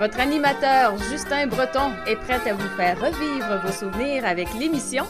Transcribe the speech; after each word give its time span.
Votre 0.00 0.18
animateur 0.18 0.96
Justin 1.10 1.46
Breton 1.48 1.92
est 2.06 2.16
prêt 2.16 2.40
à 2.48 2.54
vous 2.54 2.68
faire 2.74 2.98
revivre 2.98 3.60
vos 3.62 3.70
souvenirs 3.70 4.24
avec 4.24 4.48
l'émission. 4.58 5.04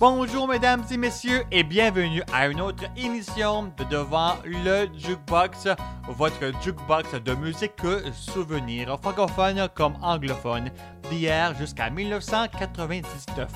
Bonjour 0.00 0.48
mesdames 0.48 0.82
et 0.90 0.96
messieurs 0.96 1.44
et 1.52 1.62
bienvenue 1.62 2.22
à 2.32 2.48
une 2.48 2.62
autre 2.62 2.84
émission 2.96 3.70
de 3.76 3.84
Devant 3.84 4.36
le 4.46 4.88
Jukebox, 4.96 5.68
votre 6.08 6.58
jukebox 6.62 7.22
de 7.22 7.34
musique 7.34 7.74
souvenirs 8.14 8.98
francophone 8.98 9.68
comme 9.74 9.98
anglophone 10.00 10.70
d'hier 11.10 11.54
jusqu'à 11.58 11.90
1999. 11.90 13.46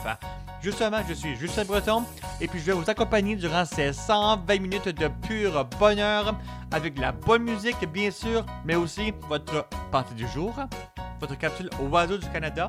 Justement, 0.60 1.00
je 1.08 1.14
suis 1.14 1.34
Justin 1.34 1.64
Breton 1.64 2.04
et 2.42 2.46
puis 2.46 2.60
je 2.60 2.66
vais 2.66 2.72
vous 2.72 2.90
accompagner 2.90 3.36
durant 3.36 3.64
ces 3.64 3.94
120 3.94 4.60
minutes 4.60 4.88
de 4.88 5.08
pur 5.26 5.64
bonheur 5.80 6.38
avec 6.72 6.98
la 6.98 7.12
bonne 7.12 7.44
musique 7.44 7.90
bien 7.90 8.10
sûr, 8.10 8.44
mais 8.66 8.74
aussi 8.74 9.14
votre 9.30 9.66
partie 9.90 10.14
du 10.14 10.28
jour, 10.28 10.54
votre 11.20 11.38
capsule 11.38 11.70
Oiseau 11.80 12.18
du 12.18 12.28
Canada, 12.28 12.68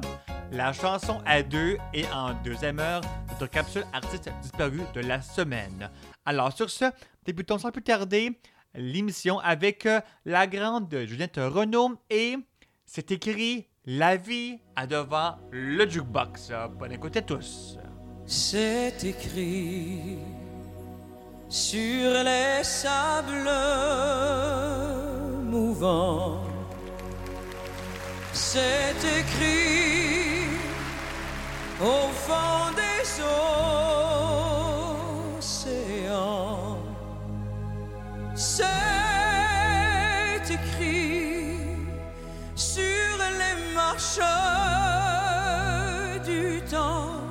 la 0.51 0.71
chanson 0.71 1.21
à 1.25 1.41
deux 1.43 1.77
et 1.93 2.05
en 2.13 2.33
deuxième 2.43 2.79
heure, 2.79 3.01
notre 3.29 3.51
capsule 3.51 3.64
artiste 3.93 4.29
disparu 4.41 4.81
de 4.93 5.01
la 5.01 5.21
semaine. 5.21 5.89
Alors 6.25 6.53
sur 6.53 6.69
ce, 6.69 6.85
débutons 7.25 7.57
sans 7.57 7.71
plus 7.71 7.81
tarder 7.81 8.39
l'émission 8.73 9.39
avec 9.39 9.85
euh, 9.85 10.01
la 10.25 10.47
grande 10.47 10.93
Juliette 11.05 11.37
Renault 11.37 11.95
et 12.09 12.35
c'est 12.85 13.11
écrit 13.11 13.67
La 13.85 14.17
vie 14.17 14.59
à 14.75 14.87
devant 14.87 15.37
le 15.51 15.89
jukebox. 15.89 16.51
Bonne 16.77 16.91
écoute 16.91 17.17
à 17.17 17.21
tous. 17.21 17.77
C'est 18.25 19.03
écrit 19.03 20.17
sur 21.49 22.23
les 22.23 22.63
sables 22.63 23.49
mouvants. 25.43 26.41
C'est 28.33 28.95
écrit 29.19 30.54
au 31.81 32.09
fond 32.25 32.71
des 32.75 33.21
océans. 35.39 36.77
C'est 38.35 38.63
écrit 40.49 41.59
sur 42.55 42.81
les 43.39 43.73
marches 43.73 44.19
du 46.25 46.61
temps 46.69 47.25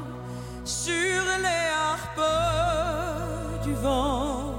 sur 0.65 1.23
les 1.43 1.69
harpes 1.93 2.31
du 3.65 3.75
vent, 3.75 4.55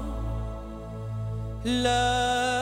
la 1.64 2.55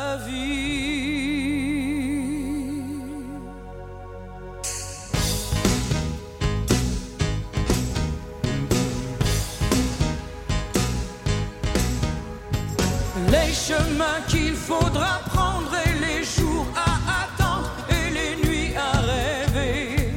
chemins 13.55 14.21
qu'il 14.29 14.55
faudra 14.55 15.21
prendre 15.27 15.71
et 15.87 15.95
les 16.01 16.25
jours 16.25 16.67
à 16.75 17.23
attendre 17.23 17.71
et 17.89 18.11
les 18.11 18.35
nuits 18.45 18.75
à 18.77 18.99
rêver. 18.99 20.13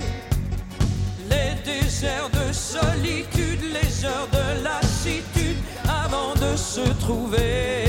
Les 1.29 1.53
déserts 1.63 2.31
de 2.31 2.51
solitude, 2.51 3.61
les 3.61 4.05
heures 4.05 4.29
de 4.31 4.63
lassitude 4.63 5.57
avant 5.87 6.33
de 6.33 6.57
se 6.57 6.89
trouver. 6.99 7.86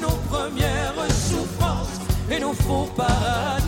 Nos 0.00 0.16
premières 0.28 0.94
souffrances 1.08 2.00
et 2.30 2.40
nos 2.40 2.52
faux 2.52 2.88
paradis. 2.94 3.59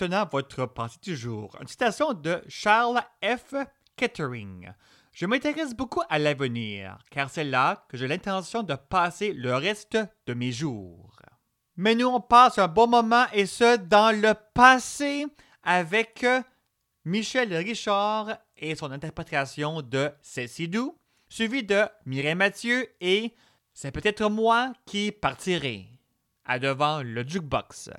maintenant 0.00 0.28
votre 0.30 0.66
partie 0.66 0.98
du 1.00 1.16
jour. 1.16 1.56
Une 1.60 1.66
citation 1.66 2.14
de 2.14 2.42
Charles 2.48 3.02
F. 3.22 3.54
Kettering. 3.96 4.70
Je 5.12 5.26
m'intéresse 5.26 5.74
beaucoup 5.74 6.02
à 6.08 6.18
l'avenir, 6.18 6.98
car 7.10 7.28
c'est 7.28 7.44
là 7.44 7.84
que 7.88 7.96
j'ai 7.96 8.08
l'intention 8.08 8.62
de 8.62 8.74
passer 8.74 9.32
le 9.32 9.54
reste 9.54 9.98
de 10.26 10.34
mes 10.34 10.52
jours. 10.52 11.16
Mais 11.76 11.94
nous, 11.94 12.06
on 12.06 12.20
passe 12.20 12.58
un 12.58 12.68
bon 12.68 12.86
moment 12.86 13.26
et 13.32 13.46
ce, 13.46 13.76
dans 13.76 14.14
le 14.18 14.34
passé, 14.54 15.26
avec 15.62 16.24
Michel 17.04 17.54
Richard 17.54 18.38
et 18.56 18.74
son 18.74 18.92
interprétation 18.92 19.82
de 19.82 20.10
Ceci 20.22 20.68
doux, 20.68 20.96
suivi 21.28 21.62
de 21.62 21.84
Mireille 22.06 22.34
Mathieu 22.34 22.88
et 23.00 23.34
C'est 23.74 23.92
peut-être 23.92 24.28
moi 24.30 24.72
qui 24.86 25.12
partirai. 25.12 25.86
À 26.44 26.58
devant 26.58 27.02
le 27.02 27.22
jukebox. 27.26 27.90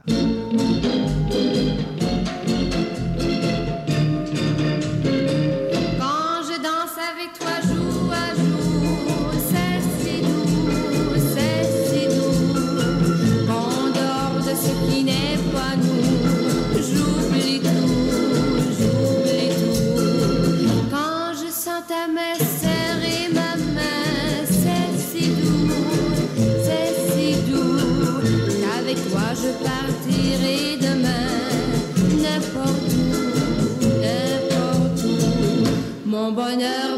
mon 36.21 36.31
bonheur. 36.31 36.90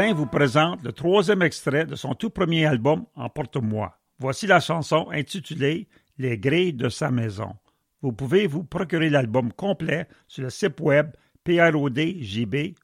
Vous 0.00 0.24
présente 0.24 0.82
le 0.82 0.92
troisième 0.92 1.42
extrait 1.42 1.84
de 1.84 1.94
son 1.94 2.14
tout 2.14 2.30
premier 2.30 2.64
album 2.64 3.04
Emporte-moi. 3.16 3.98
Voici 4.18 4.46
la 4.46 4.58
chanson 4.58 5.10
intitulée 5.10 5.88
Les 6.16 6.38
grilles 6.38 6.72
de 6.72 6.88
sa 6.88 7.10
maison. 7.10 7.54
Vous 8.00 8.10
pouvez 8.12 8.46
vous 8.46 8.64
procurer 8.64 9.10
l'album 9.10 9.52
complet 9.52 10.08
sur 10.26 10.44
le 10.44 10.50
site 10.50 10.80
web 10.80 11.10
prodjb.com. 11.44 12.74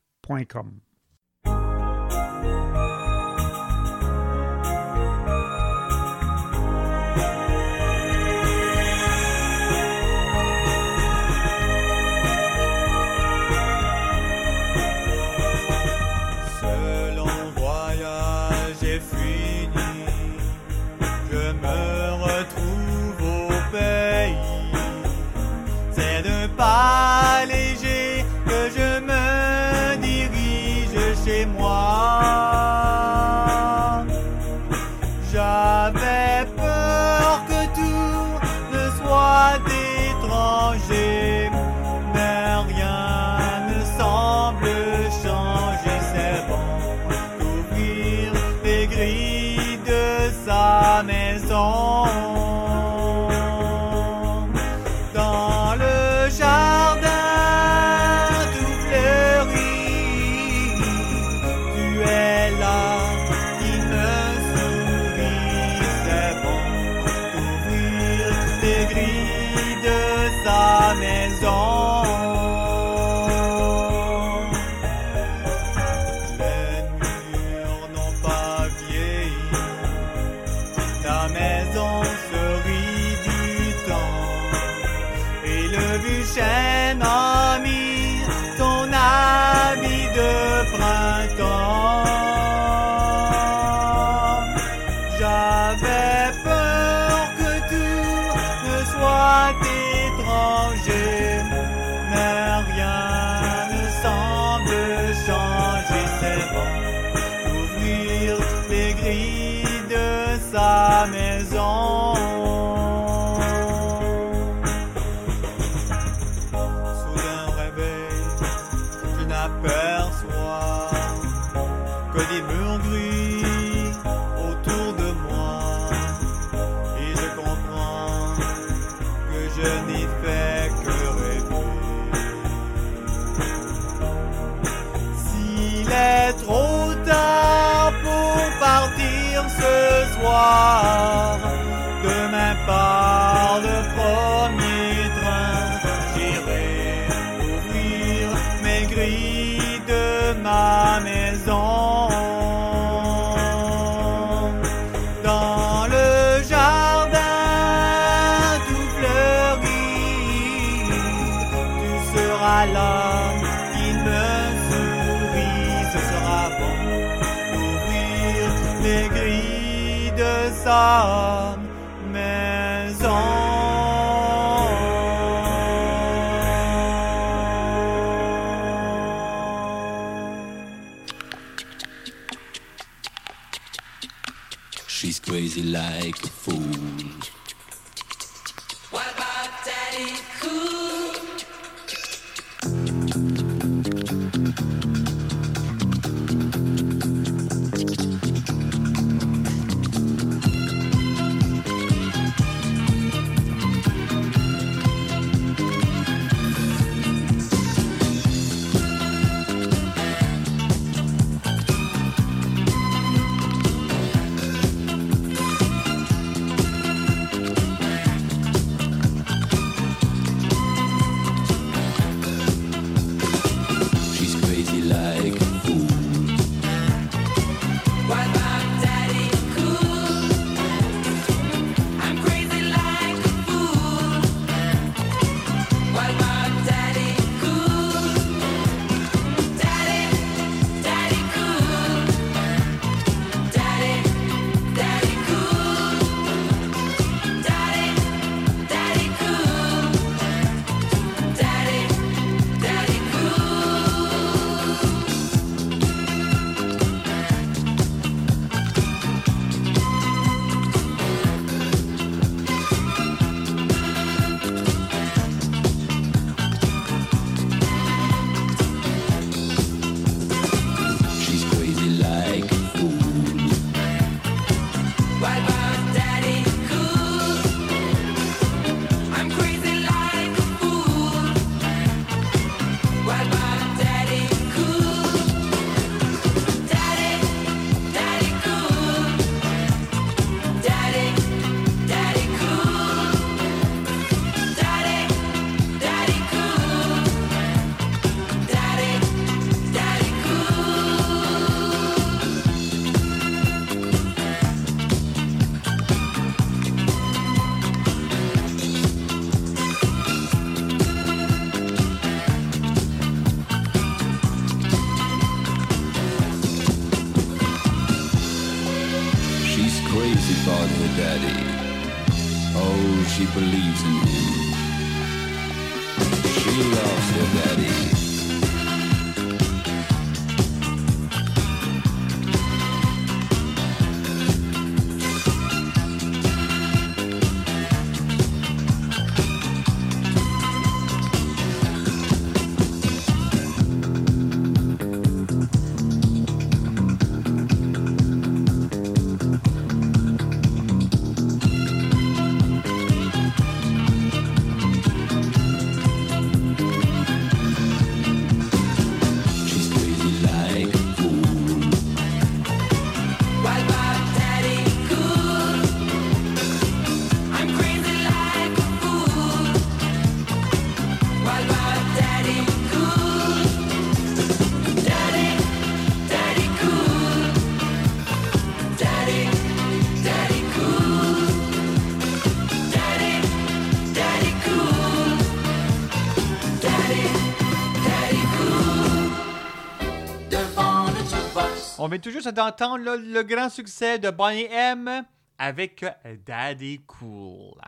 On 391.86 391.88
vient 391.88 392.00
tout 392.00 392.10
juste 392.10 392.30
d'entendre 392.30 392.96
le 392.96 393.22
grand 393.22 393.48
succès 393.48 394.00
de 394.00 394.10
Bonnie 394.10 394.48
M 394.50 395.04
avec 395.38 395.84
euh, 395.84 396.16
Daddy 396.26 396.80
Cool. 396.84 397.60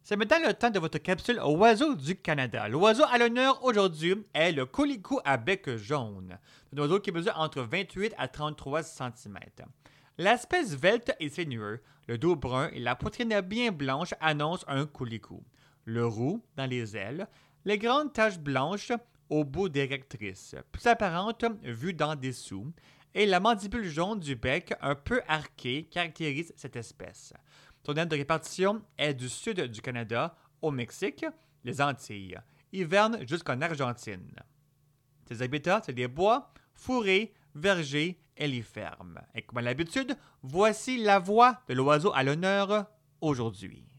C'est 0.00 0.14
maintenant 0.14 0.46
le 0.46 0.54
temps 0.54 0.70
de 0.70 0.78
votre 0.78 0.98
capsule 0.98 1.40
Oiseau 1.44 1.96
du 1.96 2.14
Canada. 2.14 2.68
L'oiseau 2.68 3.02
à 3.10 3.18
l'honneur 3.18 3.64
aujourd'hui 3.64 4.14
est 4.32 4.52
le 4.52 4.64
colicou 4.64 5.18
à 5.24 5.38
bec 5.38 5.74
jaune. 5.74 6.38
Un 6.72 6.78
oiseau 6.82 7.00
qui 7.00 7.10
mesure 7.10 7.36
entre 7.36 7.62
28 7.62 8.14
à 8.16 8.28
33 8.28 8.84
cm. 8.84 9.36
L'aspect 10.18 10.62
svelte 10.62 11.12
et 11.18 11.28
sinueux, 11.28 11.82
le 12.06 12.18
dos 12.18 12.36
brun 12.36 12.68
et 12.72 12.78
la 12.78 12.94
poitrine 12.94 13.40
bien 13.40 13.72
blanche 13.72 14.14
annoncent 14.20 14.66
un 14.68 14.86
colicou. 14.86 15.42
Le 15.84 16.06
roux 16.06 16.44
dans 16.54 16.66
les 16.66 16.96
ailes, 16.96 17.26
les 17.64 17.78
grandes 17.78 18.12
taches 18.12 18.38
blanches 18.38 18.92
au 19.30 19.44
bout 19.44 19.68
des 19.68 19.86
rectrices, 19.86 20.54
plus 20.70 20.86
apparentes 20.86 21.46
vues 21.62 21.94
d'en 21.94 22.14
dessous, 22.14 22.70
et 23.14 23.26
la 23.26 23.40
mandibule 23.40 23.88
jaune 23.88 24.20
du 24.20 24.36
bec 24.36 24.74
un 24.80 24.94
peu 24.94 25.20
arquée 25.28 25.84
caractérise 25.84 26.52
cette 26.56 26.76
espèce. 26.76 27.32
Son 27.84 27.94
aire 27.94 28.06
de 28.06 28.16
répartition 28.16 28.82
est 28.96 29.14
du 29.14 29.28
sud 29.28 29.60
du 29.60 29.82
Canada 29.82 30.36
au 30.60 30.70
Mexique, 30.70 31.26
les 31.64 31.80
Antilles, 31.80 32.38
hiverne 32.72 33.26
jusqu'en 33.26 33.60
Argentine. 33.60 34.34
Ses 35.28 35.42
habitats, 35.42 35.82
c'est 35.84 35.96
les 35.96 36.08
bois, 36.08 36.52
fourrés, 36.74 37.32
vergers 37.54 38.18
et 38.36 38.46
les 38.46 38.62
fermes. 38.62 39.20
Et 39.34 39.42
comme 39.42 39.58
à 39.58 39.62
l'habitude, 39.62 40.16
voici 40.42 41.02
la 41.02 41.18
voix 41.18 41.60
de 41.68 41.74
l'oiseau 41.74 42.12
à 42.14 42.22
l'honneur 42.22 42.86
aujourd'hui. 43.20 43.91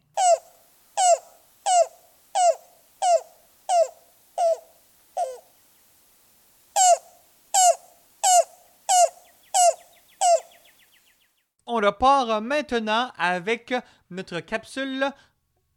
On 11.76 11.78
repart 11.78 12.40
maintenant 12.44 13.12
avec 13.18 13.74
notre 14.12 14.42
capsule 14.42 15.08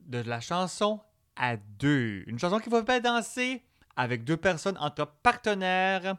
de 0.00 0.18
la 0.18 0.40
chanson 0.40 1.00
à 1.36 1.56
deux. 1.56 2.22
Une 2.26 2.38
chanson 2.38 2.58
qui 2.58 2.68
va 2.68 2.84
faire 2.84 3.00
danser 3.00 3.62
avec 3.96 4.22
deux 4.22 4.36
personnes 4.36 4.76
entre 4.78 5.10
partenaires, 5.22 6.16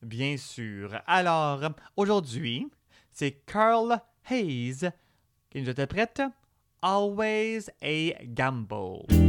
bien 0.00 0.38
sûr. 0.38 0.98
Alors, 1.06 1.60
aujourd'hui, 1.94 2.70
c'est 3.10 3.32
Carl 3.44 4.00
Hayes 4.30 4.88
qui 5.50 5.60
nous 5.60 5.68
interprète 5.68 6.22
Always 6.80 7.66
a 7.82 8.24
Gamble. 8.24 9.27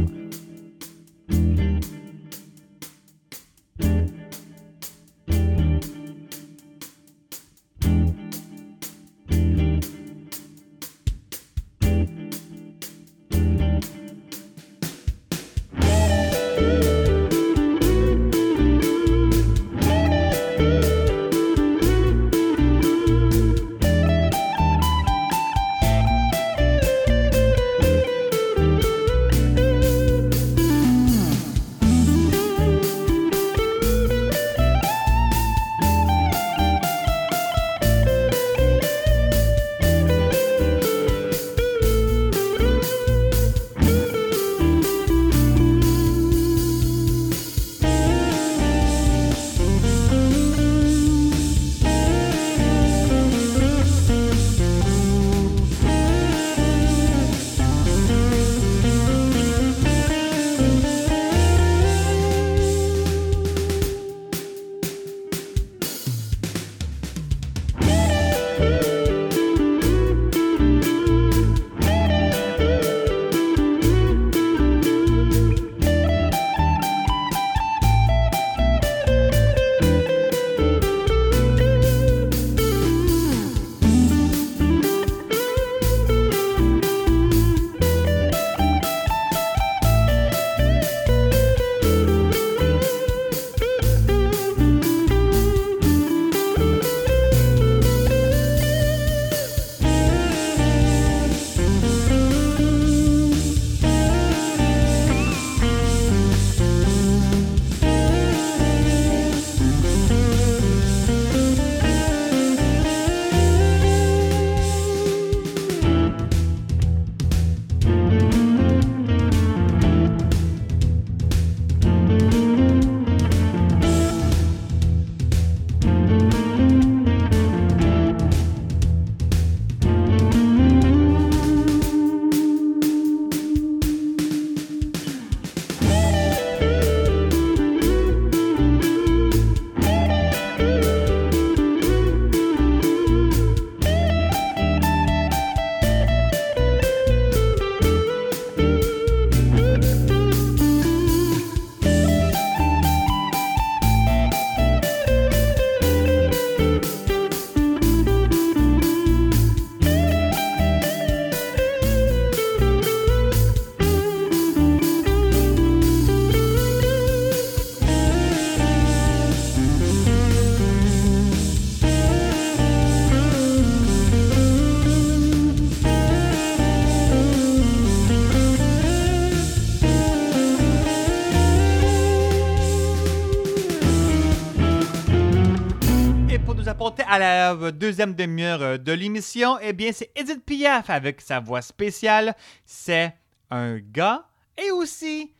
À 187.10 187.18
la 187.18 187.72
deuxième 187.72 188.14
demi-heure 188.14 188.62
euh, 188.62 188.78
de 188.78 188.92
l'émission, 188.92 189.58
eh 189.60 189.72
bien, 189.72 189.90
c'est 189.92 190.12
Edith 190.14 190.44
Piaf 190.44 190.90
avec 190.90 191.20
sa 191.20 191.40
voix 191.40 191.60
spéciale. 191.60 192.36
C'est 192.64 193.12
un 193.50 193.78
gars 193.78 194.28
et 194.56 194.70
aussi 194.70 195.34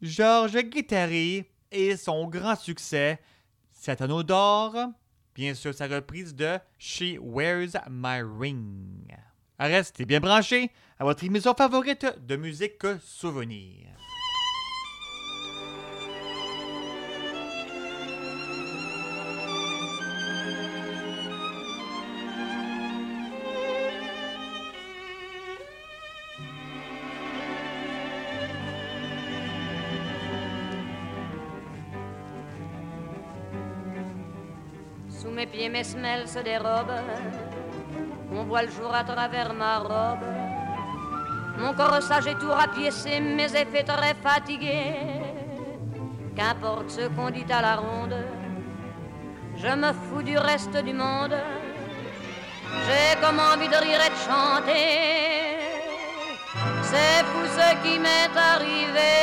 Georges 0.00 0.62
Guittari 0.62 1.44
et 1.70 1.98
son 1.98 2.26
grand 2.26 2.56
succès, 2.56 3.20
C'est 3.70 4.00
anneau 4.00 4.22
d'or. 4.22 4.74
Bien 5.34 5.52
sûr, 5.52 5.74
sa 5.74 5.88
reprise 5.88 6.34
de 6.34 6.58
She 6.78 7.18
Wears 7.20 7.76
My 7.90 8.22
Ring. 8.22 9.14
Restez 9.58 10.06
bien 10.06 10.20
branchés 10.20 10.70
à 10.98 11.04
votre 11.04 11.22
émission 11.22 11.52
favorite 11.52 12.06
de 12.26 12.36
musique 12.36 12.80
souvenir. 13.02 13.90
Mes 35.68 35.84
semelles 35.84 36.28
se 36.28 36.40
dérobent. 36.40 37.02
On 38.32 38.44
voit 38.44 38.62
le 38.62 38.70
jour 38.70 38.92
à 38.94 39.04
travers 39.04 39.52
ma 39.54 39.78
robe. 39.78 40.26
Mon 41.58 41.72
corps 41.74 42.02
sage 42.02 42.26
est 42.26 42.38
tout 42.38 42.50
rapiécé, 42.50 43.20
mes 43.20 43.54
effets 43.54 43.84
très 43.84 44.14
fatigués. 44.14 44.96
Qu'importe 46.34 46.90
ce 46.90 47.08
qu'on 47.08 47.30
dit 47.30 47.46
à 47.50 47.62
la 47.62 47.76
ronde, 47.76 48.16
je 49.56 49.68
me 49.68 49.92
fous 49.92 50.22
du 50.22 50.36
reste 50.36 50.76
du 50.84 50.92
monde. 50.92 51.36
J'ai 52.86 53.20
comme 53.20 53.38
envie 53.38 53.68
de 53.68 53.76
rire 53.76 54.00
et 54.04 54.10
de 54.10 54.20
chanter. 54.28 55.54
C'est 56.82 57.24
fou 57.30 57.44
ce 57.58 57.68
qui 57.82 57.98
m'est 57.98 58.36
arrivé. 58.36 59.14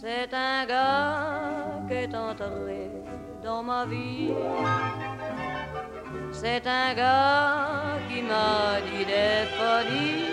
C'est 0.00 0.32
un 0.34 0.66
gars 0.66 1.82
qui 1.88 1.94
est 1.94 2.14
entré 2.14 2.77
dans 3.42 3.62
ma 3.62 3.84
vie. 3.86 4.30
C'est 6.32 6.66
un 6.66 6.94
gars 6.94 7.98
qui 8.08 8.22
m'a 8.22 8.80
dit 8.86 9.04
des 9.04 9.46
folies. 9.56 10.24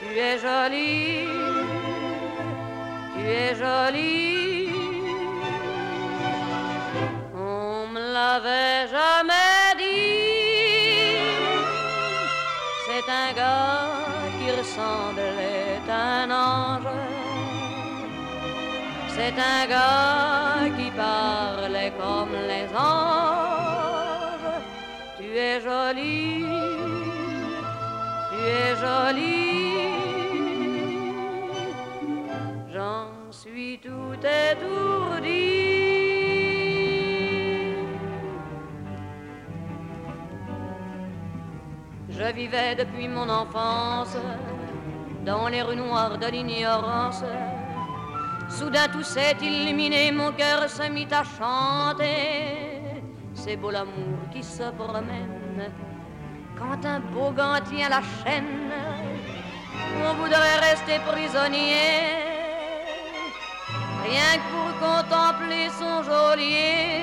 Tu 0.00 0.18
es 0.18 0.38
jolie, 0.38 1.28
tu 3.14 3.22
es 3.26 3.54
jolie. 3.54 4.68
On 7.34 7.86
me 7.92 8.00
l'avait 8.12 8.86
jamais 8.88 9.74
dit. 9.78 10.14
C'est 12.86 13.08
un 13.10 13.32
gars 13.34 13.90
qui 14.38 14.50
ressemblait 14.50 15.80
à 15.88 16.22
un 16.22 16.30
ange. 16.30 16.94
C'est 19.16 19.38
un 19.38 19.66
gars 19.68 20.68
qui 20.76 20.83
parlait 20.96 21.92
comme 21.98 22.32
les 22.32 22.68
anges. 22.76 24.54
Tu 25.18 25.36
es 25.36 25.60
jolie, 25.60 26.44
tu 28.30 28.38
es 28.44 28.76
jolie. 28.76 29.54
J'en 32.72 33.08
suis 33.30 33.78
tout 33.78 34.14
étourdi. 34.50 35.74
Je 42.08 42.32
vivais 42.32 42.74
depuis 42.76 43.08
mon 43.08 43.28
enfance 43.28 44.16
dans 45.24 45.48
les 45.48 45.62
rues 45.62 45.76
noires 45.76 46.16
de 46.18 46.26
l'ignorance. 46.26 47.24
Soudain 48.54 48.86
tout 48.86 49.02
s'est 49.02 49.36
illuminé, 49.42 50.12
mon 50.12 50.30
cœur 50.30 50.70
se 50.70 50.88
mit 50.88 51.08
à 51.10 51.24
chanter. 51.24 53.02
C'est 53.34 53.56
beau 53.56 53.72
l'amour 53.72 54.18
qui 54.32 54.44
se 54.44 54.70
promène 54.78 55.72
quand 56.56 56.86
un 56.86 57.00
beau 57.00 57.32
gant 57.32 57.58
tient 57.68 57.88
la 57.88 58.00
chaîne. 58.00 58.70
On 60.06 60.14
voudrait 60.14 60.58
rester 60.70 61.00
prisonnier, 61.00 62.04
rien 64.04 64.32
que 64.38 64.46
pour 64.52 64.70
contempler 64.86 65.68
son 65.80 66.04
geôlier. 66.04 67.02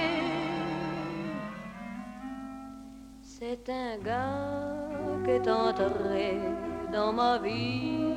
C'est 3.22 3.70
un 3.70 3.98
gars 3.98 5.22
qui 5.26 5.32
est 5.32 5.50
entré 5.50 6.40
dans 6.94 7.12
ma 7.12 7.40
vie. 7.40 8.11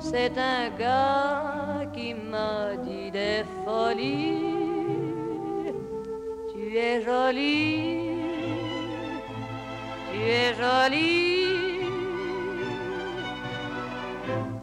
C'est 0.00 0.32
un 0.38 0.70
gars 0.78 1.84
qui 1.92 2.14
m'a 2.14 2.74
dit 2.76 3.10
des 3.10 3.44
folies. 3.64 4.56
Tu 6.52 6.76
es 6.76 7.02
jolie, 7.02 8.08
tu 10.10 10.20
es 10.22 10.54
jolie. 10.54 11.80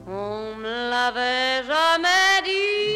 On 0.08 0.56
me 0.56 0.90
l'avait 0.90 1.64
jamais 1.72 2.42
dit. 2.44 2.88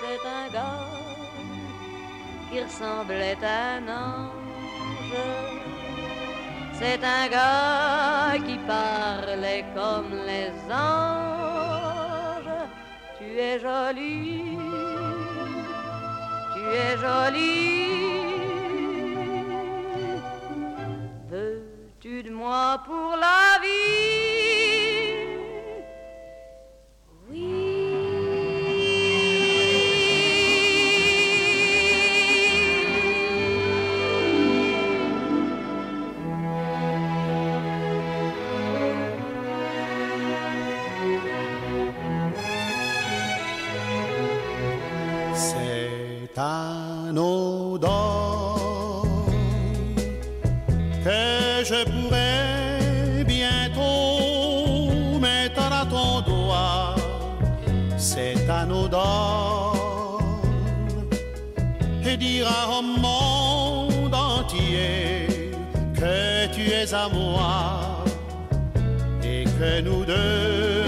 C'est 0.00 0.24
un 0.40 0.46
gars 0.52 0.88
qui 2.50 2.60
ressemblait 2.60 3.38
à 3.42 3.76
un 3.76 3.88
ange. 3.88 5.63
C'est 6.86 7.02
un 7.02 7.28
gars 7.28 8.38
qui 8.46 8.58
parlait 8.58 9.64
comme 9.74 10.12
les 10.26 10.52
anges. 10.70 12.58
Tu 13.16 13.38
es 13.38 13.58
jolie, 13.58 14.58
tu 16.54 16.62
es 16.84 16.98
jolie. 16.98 18.34
Veux-tu 21.30 22.22
de 22.22 22.30
moi 22.30 22.82
pour 22.84 23.16
la 23.16 23.58
vie? 23.62 24.43
Dira 62.24 62.78
au 62.78 62.82
monde 62.82 64.14
entier 64.14 65.26
que 66.00 66.46
tu 66.54 66.62
es 66.80 66.88
à 66.94 67.08
moi 67.08 68.04
et 69.22 69.44
que 69.58 69.70
nous 69.86 70.04
deux 70.04 70.83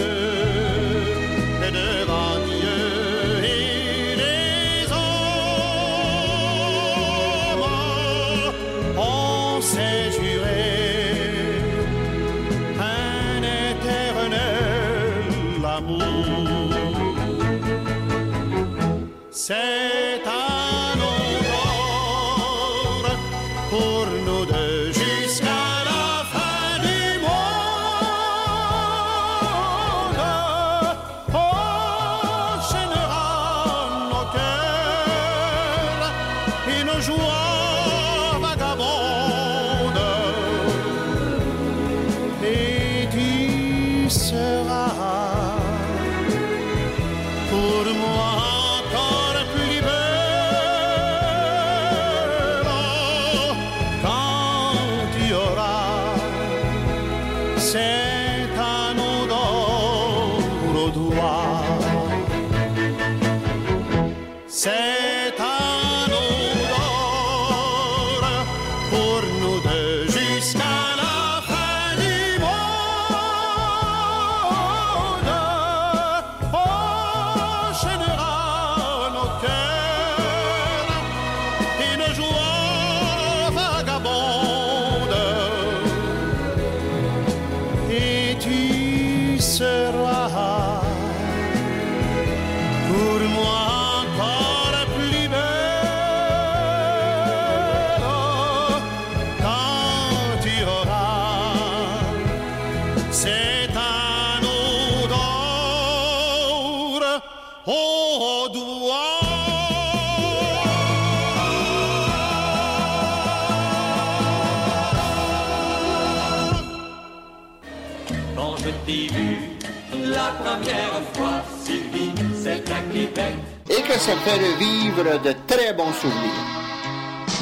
ça 124.07 124.17
fait 124.19 124.39
revivre 124.39 125.21
de 125.21 125.33
très 125.49 125.73
bons 125.73 125.93
souvenirs. 125.93 126.45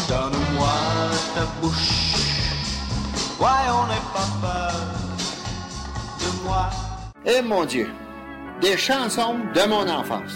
Donne-moi 0.09 0.75
ta 1.35 1.45
bouche, 1.61 2.15
ouais, 3.39 3.65
on 3.81 3.87
n'est 3.93 4.07
pas 4.17 4.29
peur 4.41 4.73
de 6.21 6.29
moi. 6.43 6.71
Eh 7.27 7.43
mon 7.43 7.67
Dieu, 7.67 7.89
des 8.63 8.79
chansons 8.79 9.37
de 9.55 9.69
mon 9.69 9.87
enfance. 9.87 10.34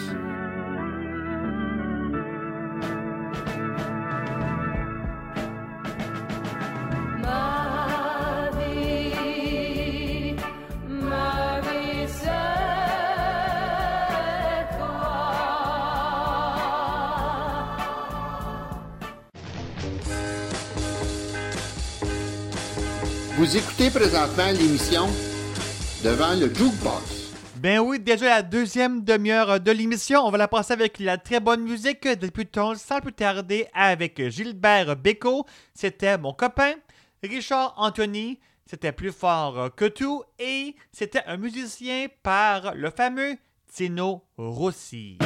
Vous 23.39 23.57
écoutez 23.57 23.89
présentement 23.89 24.51
l'émission 24.51 25.07
Devant 26.03 26.35
le 26.35 26.53
Jukebox. 26.53 27.31
Ben 27.59 27.79
oui, 27.79 28.01
déjà 28.01 28.27
la 28.27 28.43
deuxième 28.43 29.05
demi-heure 29.05 29.61
de 29.61 29.71
l'émission, 29.71 30.27
on 30.27 30.31
va 30.33 30.39
la 30.39 30.49
passer 30.49 30.73
avec 30.73 30.99
la 30.99 31.19
très 31.19 31.39
bonne 31.39 31.63
musique. 31.63 32.09
Débutons 32.09 32.75
sans 32.75 32.99
plus 32.99 33.13
tarder 33.13 33.69
avec 33.73 34.21
Gilbert 34.29 34.97
Bécaud, 34.97 35.47
c'était 35.73 36.19
mon 36.19 36.33
copain. 36.33 36.73
Richard 37.23 37.75
Anthony, 37.77 38.41
c'était 38.67 38.91
plus 38.91 39.13
fort 39.13 39.73
que 39.77 39.85
tout. 39.85 40.25
Et 40.41 40.75
c'était 40.91 41.23
un 41.29 41.37
musicien 41.37 42.09
par 42.25 42.75
le 42.75 42.91
fameux 42.91 43.37
Tino 43.73 44.25
Rossi. 44.37 45.17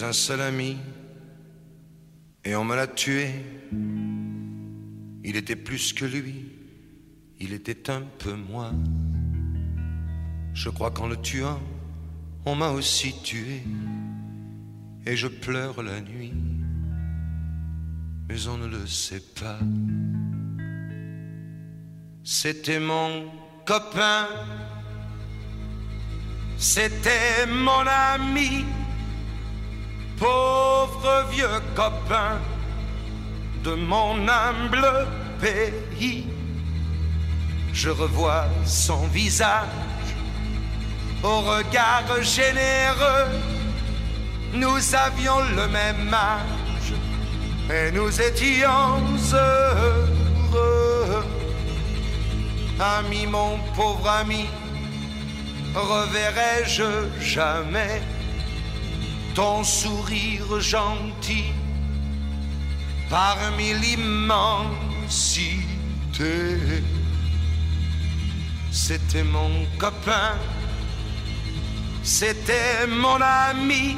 Un 0.00 0.12
seul 0.14 0.40
ami 0.40 0.78
et 2.44 2.56
on 2.56 2.64
me 2.64 2.74
l'a 2.74 2.86
tué. 2.86 3.28
Il 5.22 5.36
était 5.36 5.54
plus 5.54 5.92
que 5.92 6.06
lui, 6.06 6.46
il 7.38 7.52
était 7.52 7.90
un 7.90 8.00
peu 8.00 8.34
moi. 8.34 8.72
Je 10.54 10.70
crois 10.70 10.90
qu'en 10.90 11.08
le 11.08 11.18
tuant, 11.18 11.60
on 12.46 12.54
m'a 12.54 12.70
aussi 12.70 13.12
tué. 13.22 13.62
Et 15.04 15.14
je 15.14 15.28
pleure 15.28 15.82
la 15.82 16.00
nuit, 16.00 16.32
mais 18.28 18.46
on 18.48 18.56
ne 18.56 18.66
le 18.66 18.86
sait 18.86 19.22
pas. 19.38 19.58
C'était 22.24 22.80
mon 22.80 23.30
copain, 23.66 24.26
c'était 26.56 27.46
mon 27.46 27.84
ami 27.86 28.64
pauvre 30.22 31.26
vieux 31.32 31.60
copain 31.74 32.38
de 33.64 33.74
mon 33.74 34.28
humble 34.28 34.86
pays. 35.40 36.26
Je 37.72 37.90
revois 37.90 38.46
son 38.64 39.06
visage 39.08 40.10
au 41.24 41.40
regard 41.40 42.22
généreux. 42.22 43.30
Nous 44.54 44.94
avions 44.94 45.40
le 45.56 45.66
même 45.68 46.14
âge 46.14 46.92
et 47.74 47.90
nous 47.90 48.12
étions 48.20 49.02
heureux. 49.32 51.24
Ami, 52.78 53.26
mon 53.26 53.58
pauvre 53.74 54.08
ami, 54.08 54.46
reverrai-je 55.74 56.90
jamais 57.20 58.02
ton 59.34 59.64
sourire 59.64 60.60
gentil 60.60 61.52
parmi 63.08 63.74
l'immensité. 63.74 64.62
C'était 68.70 69.24
mon 69.24 69.66
copain, 69.78 70.36
c'était 72.02 72.86
mon 72.88 73.20
ami. 73.20 73.96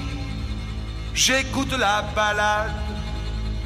J'écoute 1.15 1.73
la 1.79 2.03
balade 2.15 2.73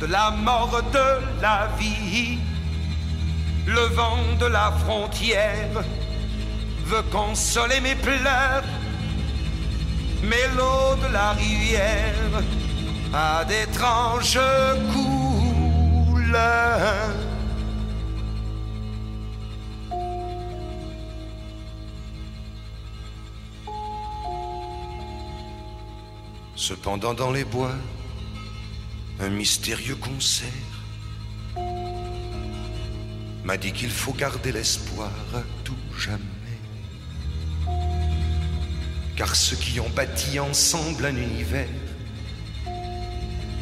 de 0.01 0.07
la 0.07 0.31
mort 0.31 0.83
de 0.93 1.43
la 1.43 1.69
vie. 1.79 2.39
Le 3.67 3.81
vent 3.95 4.19
de 4.39 4.47
la 4.47 4.73
frontière 4.85 5.83
veut 6.85 7.03
consoler 7.11 7.81
mes 7.81 7.95
pleurs 7.95 8.65
mais 10.23 10.49
l'eau 10.57 10.97
de 10.97 11.13
la 11.13 11.33
rivière 11.33 12.43
a 13.13 13.45
d'étranges 13.45 14.41
couleurs. 14.93 16.29
Cependant 26.57 27.15
dans 27.15 27.31
les 27.31 27.45
bois, 27.45 27.73
un 29.21 29.31
mystérieux 29.31 29.97
concert 29.97 30.49
m'a 33.45 33.57
dit 33.57 33.73
qu'il 33.73 33.91
faut 33.91 34.13
garder 34.13 34.53
l'espoir 34.53 35.11
à 35.35 35.43
tout 35.65 35.75
jamais 35.97 36.38
car 39.19 39.35
ceux 39.35 39.57
qui 39.57 39.81
ont 39.81 39.91
bâti 39.97 40.39
ensemble 40.39 41.07
un 41.07 41.17
univers 41.17 41.67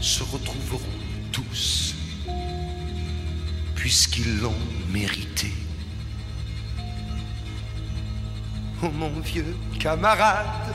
se 0.02 0.22
retrouveront 0.22 0.82
tous, 1.32 1.94
puisqu'ils 3.74 4.38
l'ont 4.40 4.62
mérité. 4.90 5.50
Oh 8.82 8.90
mon 8.90 9.18
vieux 9.20 9.56
camarade, 9.80 10.74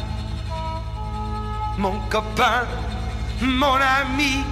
mon 1.77 1.99
copain, 2.09 2.65
mon 3.39 3.75
ami, 3.75 4.43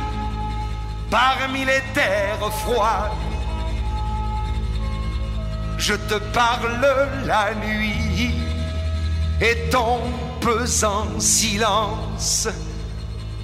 parmi 1.10 1.66
les 1.66 1.82
terres 1.96 2.54
froides, 2.54 3.18
je 5.80 5.96
te 5.96 6.20
parle 6.32 7.10
la 7.26 7.56
nuit 7.56 8.49
et 9.42 9.70
ton 9.70 10.00
pesant 10.42 11.20
silence 11.20 12.48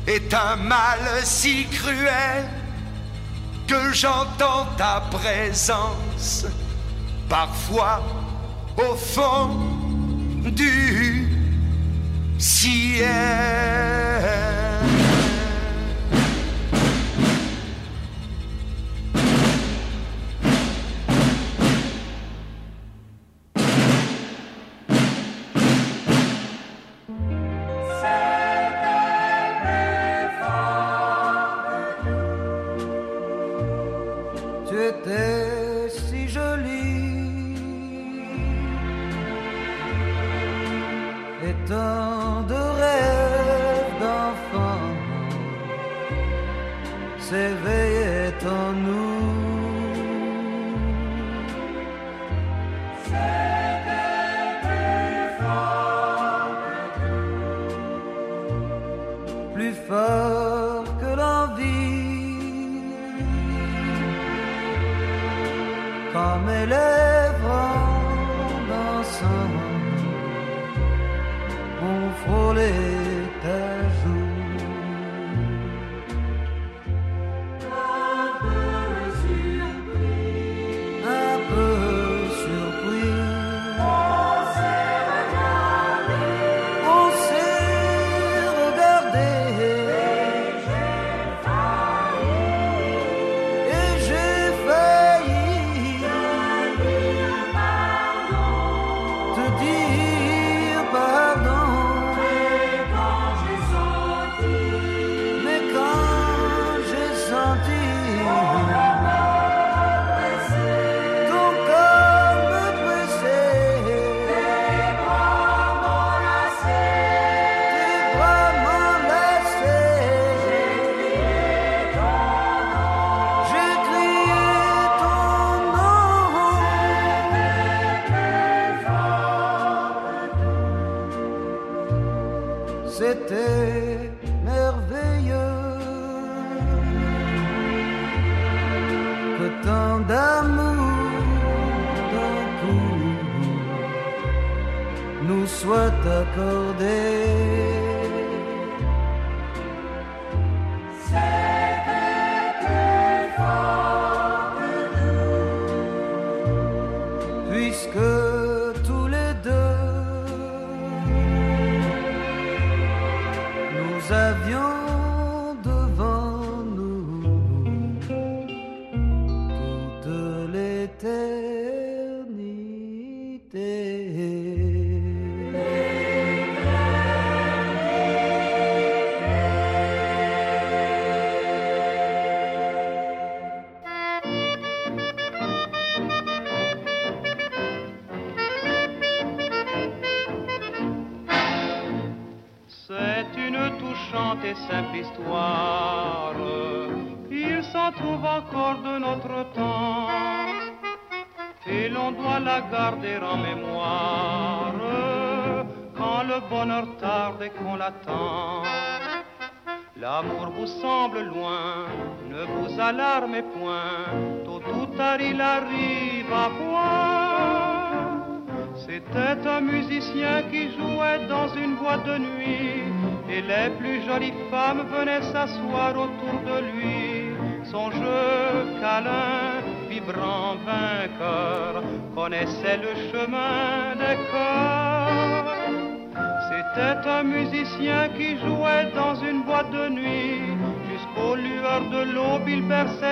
est 0.07 0.33
un 0.33 0.55
mal 0.57 0.99
si 1.23 1.65
cruel 1.65 2.45
que 3.67 3.93
j'entends 3.93 4.67
ta 4.77 5.03
présence 5.11 6.45
parfois 7.27 8.01
au 8.77 8.95
fond 8.95 9.49
du 10.43 11.29
ciel. 12.37 13.05
Tu 27.07 27.34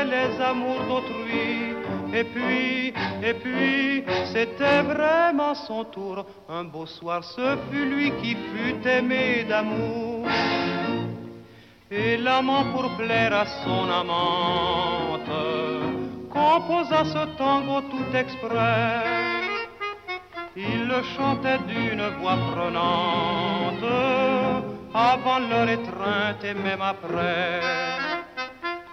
les 0.03 0.41
amours 0.41 0.83
d'autrui. 0.89 1.73
Et 2.13 2.23
puis, 2.25 2.93
et 3.23 3.33
puis, 3.33 4.03
c'était 4.31 4.81
vraiment 4.81 5.55
son 5.55 5.83
tour. 5.85 6.25
Un 6.47 6.63
beau 6.65 6.85
soir, 6.85 7.23
ce 7.23 7.57
fut 7.69 7.85
lui 7.85 8.11
qui 8.21 8.35
fut 8.35 8.87
aimé 8.87 9.45
d'amour. 9.49 10.27
Et 11.89 12.17
l'amant, 12.17 12.65
pour 12.73 12.89
plaire 12.97 13.33
à 13.33 13.45
son 13.63 13.89
amante, 14.01 15.33
composa 16.29 17.03
ce 17.05 17.25
tango 17.37 17.81
tout 17.91 18.15
exprès. 18.15 19.03
Il 20.55 20.87
le 20.87 21.01
chantait 21.15 21.59
d'une 21.67 22.05
voix 22.19 22.37
prenante, 22.51 23.91
avant 24.93 25.39
leur 25.49 25.67
étreinte 25.67 26.43
et 26.43 26.53
même 26.53 26.81
après. 26.81 28.12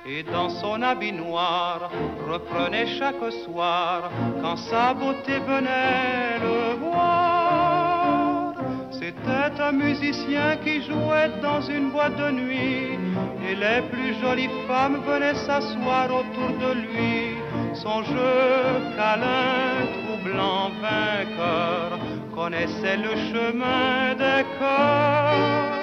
Et 0.06 0.22
dans 0.22 0.48
son 0.48 0.80
habit 0.80 1.12
noir, 1.12 1.90
reprenait 2.26 2.86
chaque 2.98 3.32
soir, 3.44 4.10
quand 4.40 4.56
sa 4.56 4.94
beauté 4.94 5.38
venait 5.46 6.38
le 6.40 6.76
voir. 6.80 8.54
C'était 8.90 9.60
un 9.60 9.72
musicien 9.72 10.56
qui 10.64 10.82
jouait 10.82 11.30
dans 11.42 11.60
une 11.60 11.90
boîte 11.90 12.16
de 12.16 12.30
nuit, 12.30 12.98
et 13.46 13.54
les 13.54 13.82
plus 13.90 14.14
jolies 14.22 14.48
femmes 14.66 15.02
venaient 15.06 15.34
s'asseoir 15.34 16.06
autour 16.06 16.48
de 16.58 16.72
lui. 16.80 17.36
Son 17.74 18.02
jeu 18.02 18.94
câlin, 18.96 19.86
troublant, 20.02 20.70
vainqueur, 20.80 21.98
connaissait 22.34 22.96
le 22.96 23.14
chemin 23.30 24.14
des 24.14 24.44
cœurs. 24.58 25.79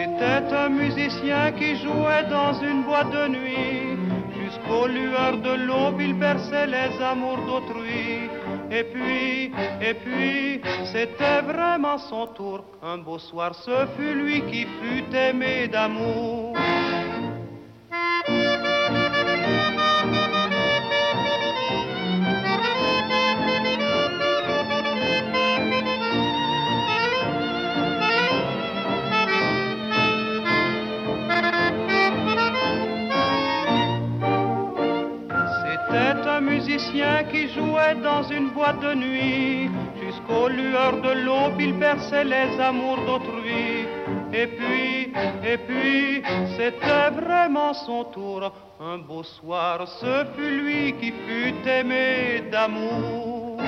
C'était 0.00 0.54
un 0.56 0.70
musicien 0.70 1.52
qui 1.52 1.76
jouait 1.76 2.24
dans 2.30 2.54
une 2.62 2.84
boîte 2.84 3.10
de 3.10 3.28
nuit. 3.28 3.98
Jusqu'aux 4.42 4.86
lueurs 4.86 5.36
de 5.36 5.66
l'aube, 5.66 6.00
il 6.00 6.14
berçait 6.14 6.66
les 6.66 6.92
amours 7.02 7.36
d'autrui. 7.46 8.30
Et 8.70 8.84
puis, 8.84 9.52
et 9.88 9.94
puis, 10.02 10.62
c'était 10.90 11.42
vraiment 11.42 11.98
son 11.98 12.28
tour. 12.28 12.64
Un 12.82 12.96
beau 12.96 13.18
soir, 13.18 13.54
ce 13.54 13.86
fut 13.94 14.14
lui 14.14 14.40
qui 14.50 14.62
fut 14.80 15.14
aimé 15.14 15.68
d'amour. 15.68 16.56
Qui 37.24 37.48
jouait 37.48 37.94
dans 37.96 38.22
une 38.22 38.50
boîte 38.50 38.80
de 38.80 38.94
nuit. 38.94 39.70
Jusqu'aux 40.00 40.48
lueurs 40.48 41.00
de 41.00 41.24
l'aube, 41.24 41.60
il 41.60 41.74
berçait 41.78 42.24
les 42.24 42.58
amours 42.60 42.98
d'autrui. 43.06 43.86
Et 44.32 44.46
puis, 44.46 45.12
et 45.44 45.58
puis, 45.58 46.22
c'était 46.56 47.10
vraiment 47.10 47.74
son 47.74 48.04
tour. 48.04 48.52
Un 48.80 48.98
beau 48.98 49.22
soir, 49.22 49.86
ce 50.00 50.24
fut 50.34 50.60
lui 50.62 50.94
qui 50.98 51.12
fut 51.12 51.68
aimé 51.68 52.44
d'amour. 52.50 53.60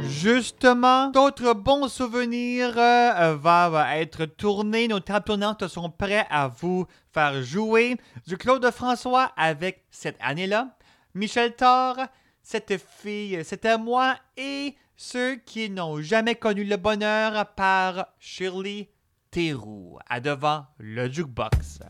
Justement, 0.00 1.08
d'autres 1.10 1.54
bons 1.54 1.88
souvenirs 1.88 2.74
euh, 2.76 3.36
va 3.40 3.98
être 3.98 4.24
tournés. 4.24 4.88
Nos 4.88 5.00
tables 5.00 5.24
tournantes 5.24 5.66
sont 5.68 5.90
prêts 5.90 6.26
à 6.30 6.48
vous 6.48 6.86
faire 7.12 7.42
jouer. 7.42 7.96
Du 8.26 8.36
Claude 8.36 8.68
François 8.70 9.32
avec 9.36 9.84
cette 9.90 10.18
année-là. 10.20 10.68
Michel 11.14 11.54
Thor, 11.54 11.96
cette 12.48 12.78
fille, 12.78 13.44
c'était 13.44 13.76
moi 13.76 14.16
et 14.38 14.74
ceux 14.96 15.36
qui 15.36 15.68
n'ont 15.68 16.00
jamais 16.00 16.34
connu 16.34 16.64
le 16.64 16.78
bonheur 16.78 17.44
par 17.54 18.06
Shirley 18.18 18.88
Theroux 19.30 19.98
à 20.08 20.18
devant 20.18 20.64
le 20.78 21.12
jukebox. 21.12 21.80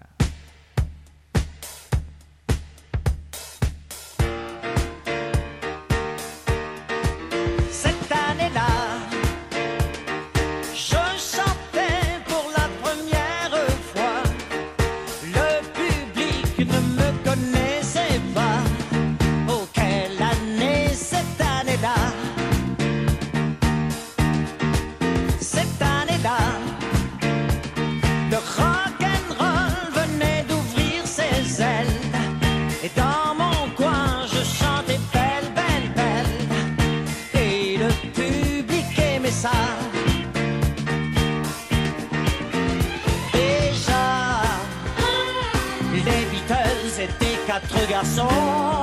garçon. 47.89 48.78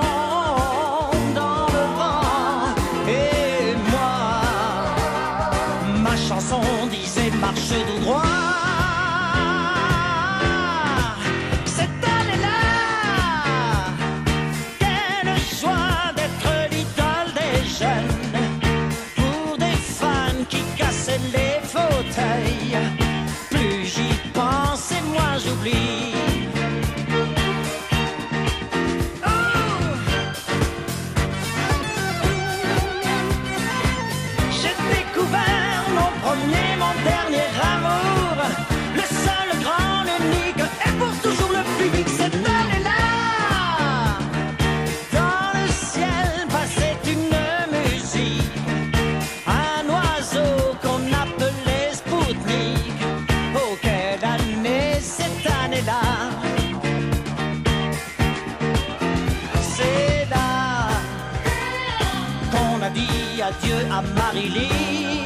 à 63.91 64.01
Marilyn. 64.01 65.24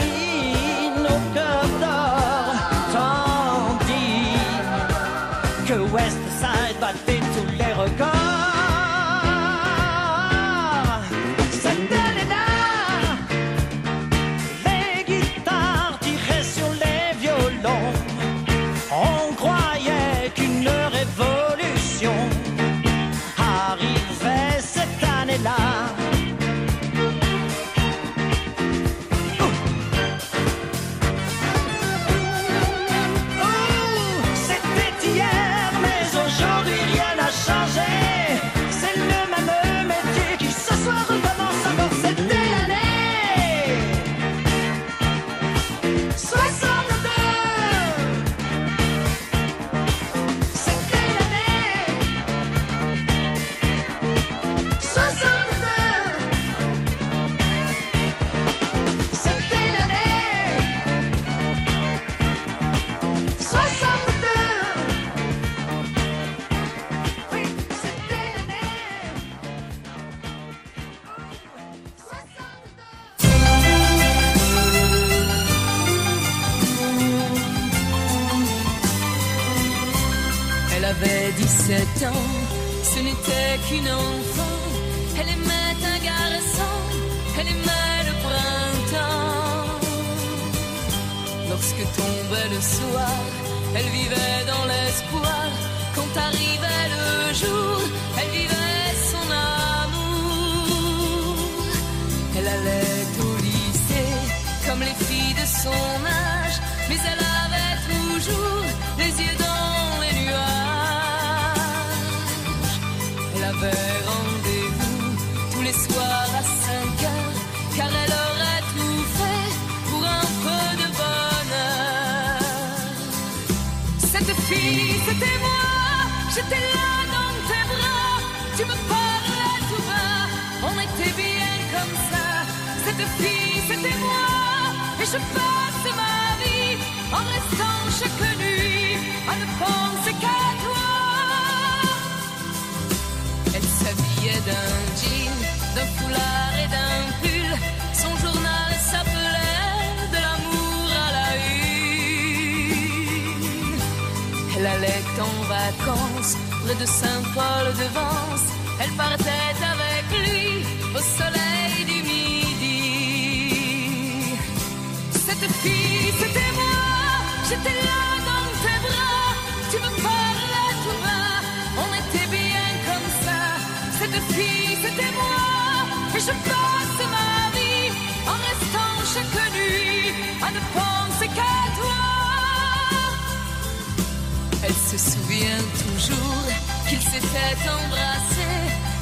toujours 185.84 186.46
qu'ils 186.88 187.02
s'étaient 187.02 187.58
embrasser 187.78 188.58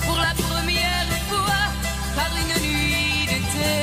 pour 0.06 0.18
la 0.18 0.34
première 0.34 1.10
fois 1.30 1.64
par 2.16 2.30
une 2.42 2.56
nuit 2.62 3.26
d'été. 3.26 3.74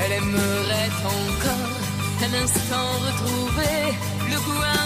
Elle 0.00 0.12
aimerait 0.12 0.92
encore 1.04 1.76
un 2.24 2.32
instant 2.44 2.88
retrouver 3.06 3.94
le 4.30 4.36
goût. 4.40 4.85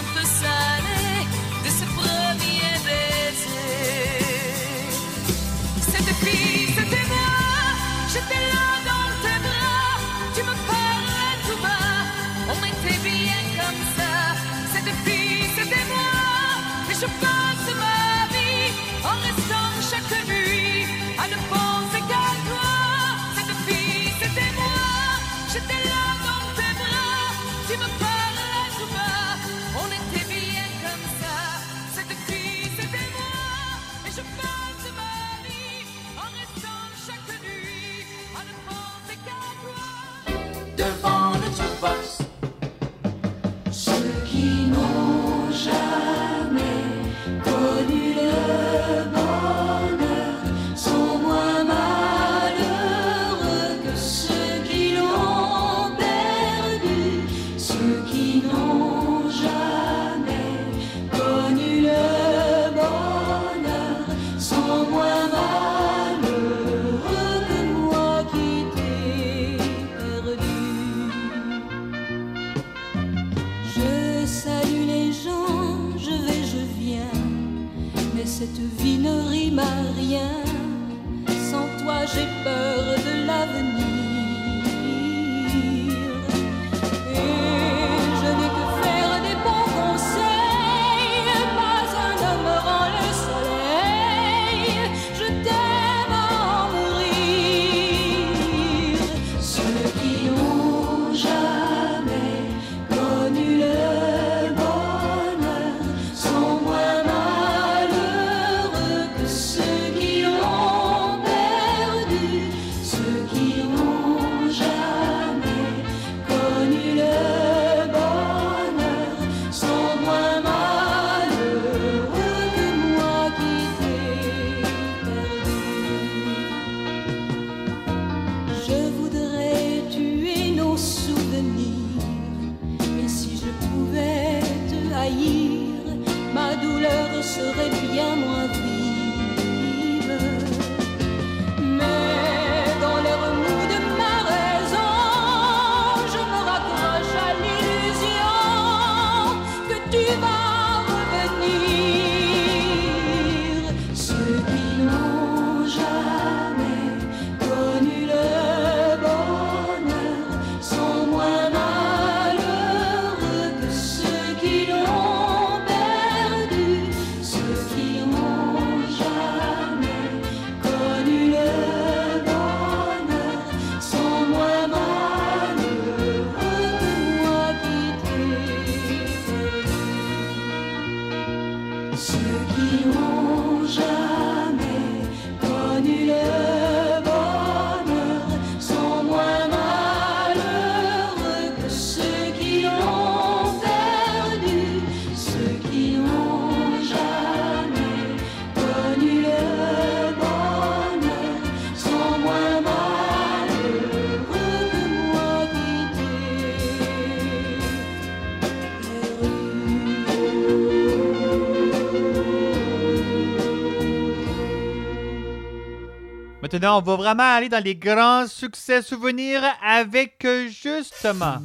Maintenant, 216.53 216.79
on 216.79 216.83
va 216.83 216.97
vraiment 216.97 217.37
aller 217.37 217.49
dans 217.49 217.63
les 217.63 217.77
grands 217.77 218.27
succès 218.27 218.83
souvenirs 218.83 219.41
avec 219.65 220.25
euh, 220.25 220.49
justement 220.49 221.37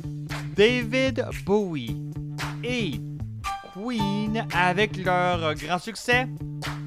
David 0.58 1.28
Bowie 1.45 1.95
et 2.64 2.93
Queen 3.72 4.47
avec 4.51 4.97
leur 4.97 5.43
euh, 5.43 5.53
grand 5.53 5.78
succès 5.78 6.28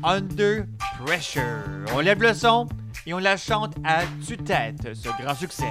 Under 0.03 0.64
Pressure. 0.99 1.62
On 1.95 2.01
lève 2.01 2.21
le 2.21 2.35
son 2.35 2.69
et 3.07 3.14
on 3.14 3.19
la 3.19 3.37
chante 3.37 3.75
à 3.85 4.01
tue-tête, 4.27 4.95
ce 4.95 5.11
grand 5.23 5.37
succès. 5.37 5.71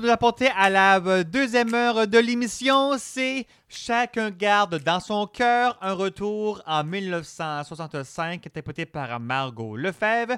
nous 0.00 0.08
apporter 0.08 0.48
à 0.56 0.70
la 0.70 0.98
euh, 0.98 1.24
deuxième 1.24 1.74
heure 1.74 2.06
de 2.06 2.18
l'émission, 2.18 2.96
c'est 2.98 3.46
Chacun 3.68 4.30
garde 4.30 4.82
dans 4.82 4.98
son 4.98 5.26
cœur 5.26 5.78
un 5.80 5.92
retour 5.92 6.62
en 6.66 6.82
1965, 6.82 8.46
interprété 8.46 8.84
par 8.86 9.20
Margot 9.20 9.76
Lefebvre 9.76 10.34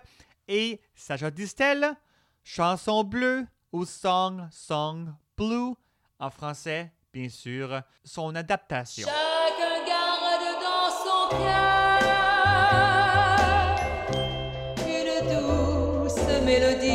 et 0.49 0.81
Sacha 0.95 1.31
Distel. 1.31 1.95
Chanson 2.45 3.05
bleue 3.05 3.47
ou 3.73 3.85
Song 3.87 4.49
Song 4.51 5.15
Blue 5.37 5.75
en 6.19 6.31
français, 6.31 6.93
bien 7.13 7.29
sûr, 7.29 7.81
son 8.05 8.35
adaptation. 8.35 9.07
Chacun 9.07 9.85
garde 9.87 10.43
dans 10.61 10.91
son 10.91 11.29
cœur 11.31 12.01
une 14.87 15.21
douce 16.05 16.45
mélodie. 16.45 16.92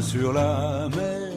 Sur 0.00 0.32
la 0.32 0.88
mer. 0.96 1.32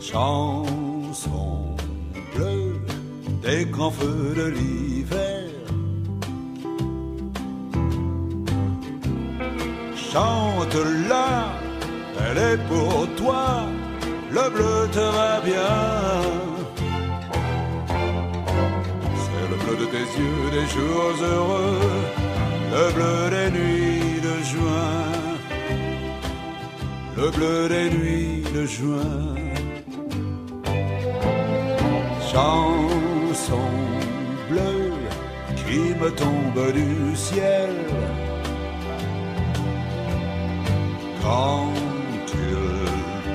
Chanson 0.00 1.76
bleue 2.34 2.74
des 3.42 3.64
grands 3.66 3.90
feux 3.90 4.34
de 4.36 4.46
l'hiver. 4.56 5.44
Chante-la, 10.12 11.28
elle 12.24 12.38
est 12.38 12.60
pour 12.68 13.06
toi, 13.16 13.62
le 14.30 14.50
bleu 14.54 14.88
te 14.92 15.04
va 15.16 15.40
bien. 15.40 15.78
C'est 19.22 19.46
le 19.52 19.56
bleu 19.62 19.76
de 19.82 19.86
tes 19.94 20.06
yeux 20.18 20.46
des 20.56 20.66
jours 20.74 21.14
heureux, 21.32 21.80
le 22.74 22.92
bleu 22.94 23.21
le 27.22 27.30
bleu 27.30 27.68
des 27.68 27.88
nuits 27.96 28.42
de 28.56 28.64
juin. 28.66 29.34
Chanson 32.32 33.68
bleue 34.50 34.92
qui 35.60 35.82
me 36.00 36.08
tombe 36.22 36.62
du 36.80 37.14
ciel. 37.14 37.74
Quand 41.22 41.68
il 42.26 42.62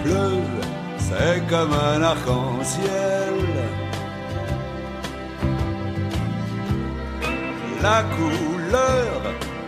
pleut, 0.03 0.47
c'est 1.07 1.39
comme 1.51 1.73
un 1.91 2.01
arc-en-ciel. 2.13 3.37
La 7.81 7.99
couleur 8.17 9.17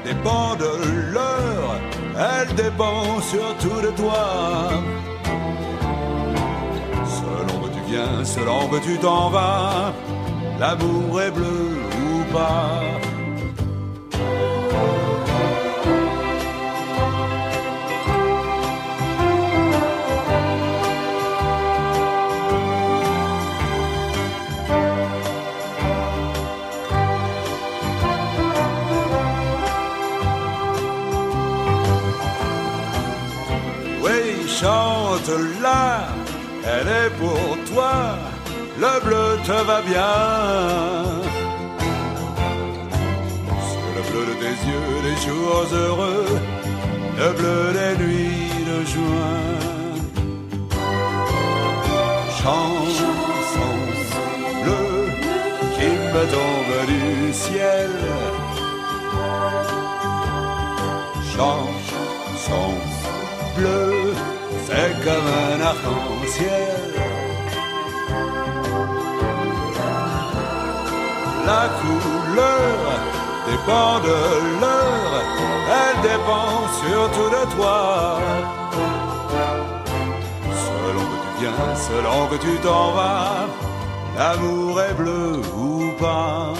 dépend 0.03 0.55
de 0.63 0.71
l'heure, 1.13 1.71
elle 2.19 2.53
dépend 2.55 3.21
surtout 3.21 3.81
de 3.81 3.91
toi. 3.91 4.27
Selon 7.05 7.55
que 7.63 7.69
tu 7.73 7.81
viens, 7.91 8.25
selon 8.25 8.67
que 8.67 8.79
tu 8.83 8.97
t'en 8.97 9.29
vas, 9.29 9.93
l'amour 10.59 11.21
est 11.21 11.31
bleu 11.31 11.77
ou 12.03 12.33
pas. 12.33 12.81
Chante-la, 35.29 36.07
elle 36.65 36.87
est 36.87 37.11
pour 37.17 37.57
toi, 37.71 37.93
le 38.77 38.93
bleu 39.05 39.37
te 39.45 39.57
va 39.69 39.81
bien. 39.81 40.15
C'est 43.67 43.93
le 43.97 44.01
bleu 44.09 44.23
de 44.29 44.35
tes 44.43 44.55
yeux, 44.69 44.95
des 45.07 45.17
jours 45.25 45.67
heureux, 45.73 46.25
le 47.17 47.29
bleu 47.39 47.61
des 47.79 47.93
nuits 48.03 48.63
de 48.69 48.77
juin. 48.85 49.45
Chanson 52.41 53.75
bleue 54.63 55.01
qui 55.75 55.89
me 56.13 56.23
tombe 56.35 56.75
du 56.87 57.33
ciel. 57.33 57.91
Chanson 61.35 62.73
bleu, 63.57 63.81
c'est 63.81 63.88
comme 65.03 65.27
un 65.49 65.61
arc-en-ciel. 65.61 66.79
La 71.45 71.65
couleur 71.81 72.79
dépend 73.49 73.99
de 73.99 74.17
l'heure, 74.61 75.15
elle 75.79 76.01
dépend 76.01 76.55
surtout 76.83 77.29
de 77.37 77.55
toi. 77.55 78.19
Selon 80.65 81.05
que 81.11 81.17
tu 81.21 81.29
viens, 81.39 81.75
selon 81.89 82.27
que 82.27 82.37
tu 82.45 82.53
t'en 82.61 82.91
vas, 82.91 83.47
l'amour 84.17 84.81
est 84.81 84.93
bleu 84.93 85.41
ou 85.57 85.91
pas. 85.99 86.53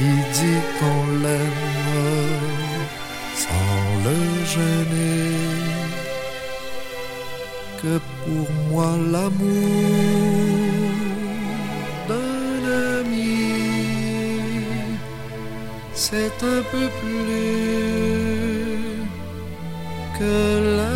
Qui 0.00 0.14
dit 0.38 0.62
qu'on 0.78 1.02
l'aime 1.22 1.66
sans 3.44 3.82
le 4.06 4.18
gêner 4.54 5.36
que 7.82 7.94
pour 8.22 8.46
moi 8.70 8.90
l'amour 9.12 9.90
d'un 12.08 12.60
ami 13.00 13.40
c'est 15.92 16.38
un 16.54 16.62
peu 16.72 16.86
plus 17.00 17.40
que 20.18 20.34
l'amitié. 20.76 20.89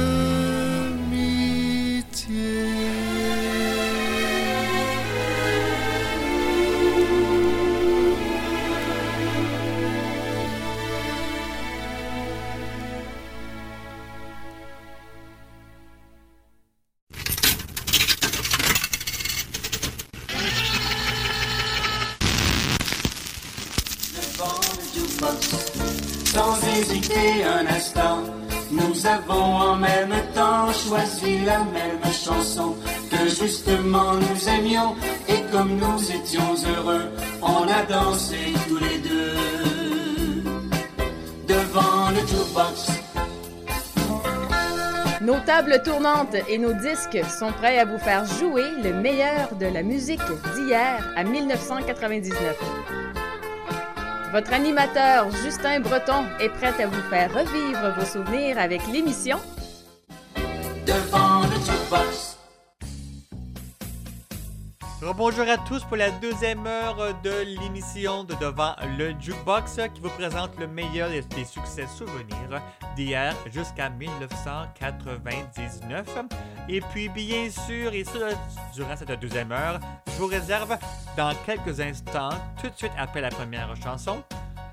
Chanson, 32.24 32.74
que 33.10 33.28
justement 33.28 34.14
nous 34.14 34.48
aimions, 34.48 34.94
et 35.28 35.42
comme 35.52 35.76
nous 35.76 36.10
étions 36.10 36.54
heureux, 36.76 37.10
on 37.42 37.64
a 37.68 37.82
dansé 37.88 38.38
tous 38.68 38.78
les 38.78 38.98
deux 38.98 40.42
devant 41.46 42.10
le 42.10 42.20
jukebox. 42.26 43.04
Nos 45.20 45.40
tables 45.40 45.80
tournantes 45.82 46.36
et 46.48 46.58
nos 46.58 46.74
disques 46.74 47.18
sont 47.38 47.52
prêts 47.52 47.78
à 47.78 47.84
vous 47.84 47.98
faire 47.98 48.24
jouer 48.26 48.70
le 48.82 48.92
meilleur 48.92 49.54
de 49.58 49.66
la 49.66 49.82
musique 49.82 50.20
d'hier 50.54 51.12
à 51.16 51.24
1999. 51.24 52.38
Votre 54.32 54.52
animateur 54.52 55.30
Justin 55.42 55.80
Breton 55.80 56.24
est 56.40 56.50
prêt 56.50 56.74
à 56.82 56.86
vous 56.86 57.02
faire 57.08 57.32
revivre 57.32 57.94
vos 57.98 58.04
souvenirs 58.04 58.58
avec 58.58 58.82
l'émission 58.92 59.38
Devant 60.86 61.33
Bonjour 65.16 65.48
à 65.48 65.56
tous 65.58 65.84
pour 65.84 65.96
la 65.96 66.10
deuxième 66.10 66.66
heure 66.66 66.96
de 67.22 67.44
l'émission 67.60 68.24
de 68.24 68.34
Devant 68.34 68.74
le 68.98 69.14
Jukebox 69.20 69.78
qui 69.94 70.00
vous 70.00 70.08
présente 70.08 70.58
le 70.58 70.66
meilleur 70.66 71.08
des 71.10 71.22
des 71.22 71.44
succès 71.44 71.86
souvenirs 71.86 72.60
d'hier 72.96 73.32
jusqu'à 73.52 73.90
1999. 73.90 76.18
Et 76.68 76.80
puis, 76.80 77.08
bien 77.10 77.48
sûr, 77.50 77.92
et 77.92 78.02
ça, 78.04 78.30
durant 78.74 78.96
cette 78.96 79.12
deuxième 79.20 79.52
heure, 79.52 79.78
je 80.06 80.12
vous 80.12 80.26
réserve 80.26 80.78
dans 81.16 81.32
quelques 81.46 81.78
instants, 81.80 82.30
tout 82.60 82.70
de 82.70 82.76
suite 82.76 82.90
après 82.98 83.20
la 83.20 83.28
première 83.28 83.72
chanson, 83.76 84.24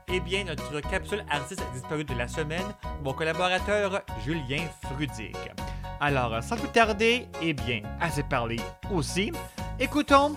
eh 0.07 0.19
bien, 0.19 0.43
notre 0.43 0.79
capsule 0.81 1.23
artiste 1.29 1.63
disparu 1.73 2.03
de 2.03 2.13
la 2.13 2.27
semaine, 2.27 2.65
mon 3.03 3.13
collaborateur 3.13 4.01
Julien 4.25 4.63
Frudig. 4.83 5.35
Alors, 5.99 6.43
sans 6.43 6.57
plus 6.57 6.69
tarder, 6.69 7.27
eh 7.41 7.53
bien, 7.53 7.83
assez 7.99 8.23
parlé 8.23 8.57
aussi, 8.91 9.31
écoutons 9.79 10.35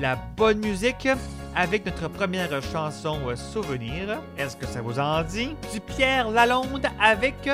la 0.00 0.16
bonne 0.16 0.58
musique 0.58 1.08
avec 1.54 1.86
notre 1.86 2.08
première 2.08 2.62
chanson 2.62 3.18
euh, 3.26 3.36
souvenir. 3.36 4.20
Est-ce 4.36 4.56
que 4.56 4.66
ça 4.66 4.82
vous 4.82 4.98
en 4.98 5.22
dit? 5.22 5.56
Du 5.72 5.80
Pierre 5.80 6.30
Lalonde 6.30 6.86
avec 7.00 7.48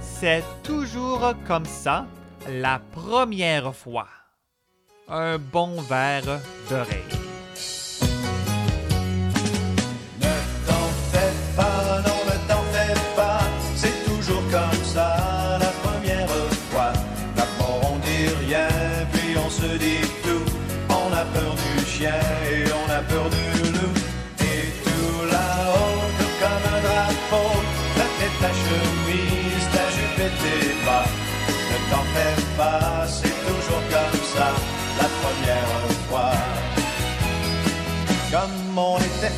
C'est 0.00 0.44
toujours 0.62 1.34
comme 1.46 1.66
ça, 1.66 2.06
la 2.48 2.80
première 2.92 3.74
fois. 3.74 4.06
Un 5.08 5.38
bon 5.38 5.80
verre 5.82 6.40
d'oreille. 6.70 7.27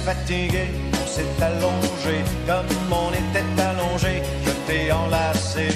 Fatigué, 0.05 0.69
on 0.93 1.07
s'est 1.07 1.43
allongé. 1.43 2.23
Comme 2.47 2.93
on 2.93 3.11
était 3.13 3.63
allongé, 3.63 4.23
je 4.45 4.51
t'ai 4.67 4.93
enlacé. 4.93 5.69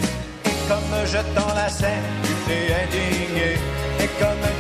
Et 0.45 0.69
comme 0.69 0.95
je 1.05 1.19
t'enlaçais, 1.35 1.99
tu 2.23 2.33
t'es 2.47 2.75
indigné. 2.83 3.55
Et 4.01 4.09
comme 4.19 4.54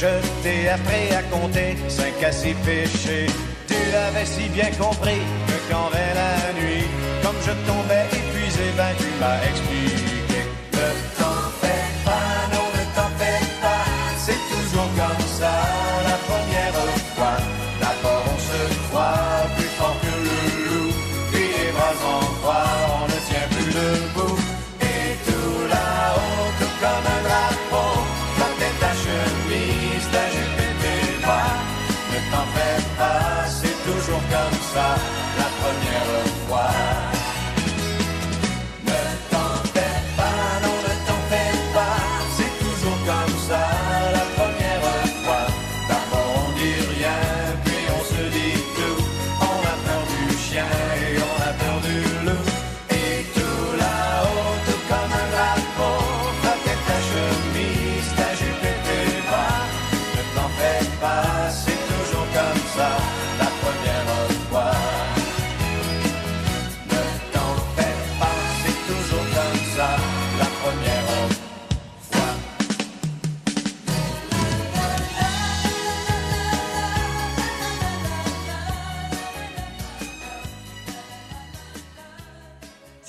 je 0.00 0.06
t'ai 0.42 0.68
appris 0.70 1.14
à 1.14 1.22
compter 1.24 1.76
cinq 1.88 2.22
à 2.22 2.32
six 2.32 2.54
péchés. 2.64 3.26
Tu 3.68 3.74
l'avais 3.92 4.24
si 4.24 4.48
bien 4.48 4.70
compris 4.78 5.20
que 5.46 5.56
quand 5.70 5.88
vint 5.92 6.14
la 6.22 6.52
nuit, 6.58 6.86
comme 7.22 7.36
je 7.46 7.52
tombais 7.68 8.06
épuisé, 8.18 8.64
ben 8.78 8.92
tu 8.98 9.08
m'as 9.20 9.40
expliqué. 9.50 9.99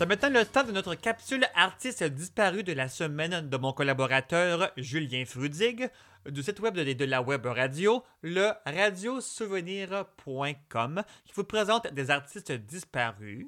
C'est 0.02 0.08
maintenant 0.08 0.32
le 0.32 0.45
temps 0.47 0.64
de 0.64 0.72
notre 0.72 0.95
capsule 0.95 1.45
artiste 1.54 2.04
disparu 2.04 2.64
de 2.64 2.74
la 2.74 2.89
semaine 2.89 3.47
de 3.47 3.58
mon 3.58 3.72
collaborateur 3.72 4.72
Julien 4.76 5.26
Frudig 5.26 5.91
du 6.28 6.41
site 6.41 6.60
web 6.60 6.74
de, 6.74 6.93
de 6.93 7.06
la 7.06 7.22
web 7.22 7.45
radio, 7.45 8.04
le 8.24 8.49
radiosouvenir.com, 8.66 11.04
qui 11.24 11.34
vous 11.36 11.43
présente 11.43 11.93
des 11.93 12.10
artistes 12.10 12.52
disparus 12.52 13.45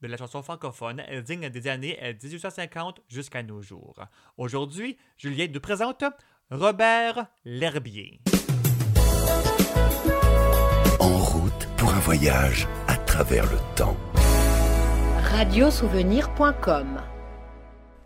de 0.00 0.06
la 0.06 0.16
chanson 0.16 0.44
francophone 0.44 1.02
digne 1.24 1.50
des 1.50 1.66
années 1.66 1.98
1850 2.22 3.00
jusqu'à 3.08 3.42
nos 3.42 3.60
jours. 3.60 3.96
Aujourd'hui, 4.36 4.96
Julien 5.16 5.48
nous 5.52 5.58
présente 5.58 6.04
Robert 6.52 7.26
L'Herbier. 7.44 8.20
En 11.00 11.18
route 11.18 11.66
pour 11.76 11.92
un 11.92 11.98
voyage 11.98 12.68
à 12.86 12.94
travers 12.94 13.50
le 13.50 13.58
temps. 13.74 13.96
Radiosouvenir.com 15.26 17.00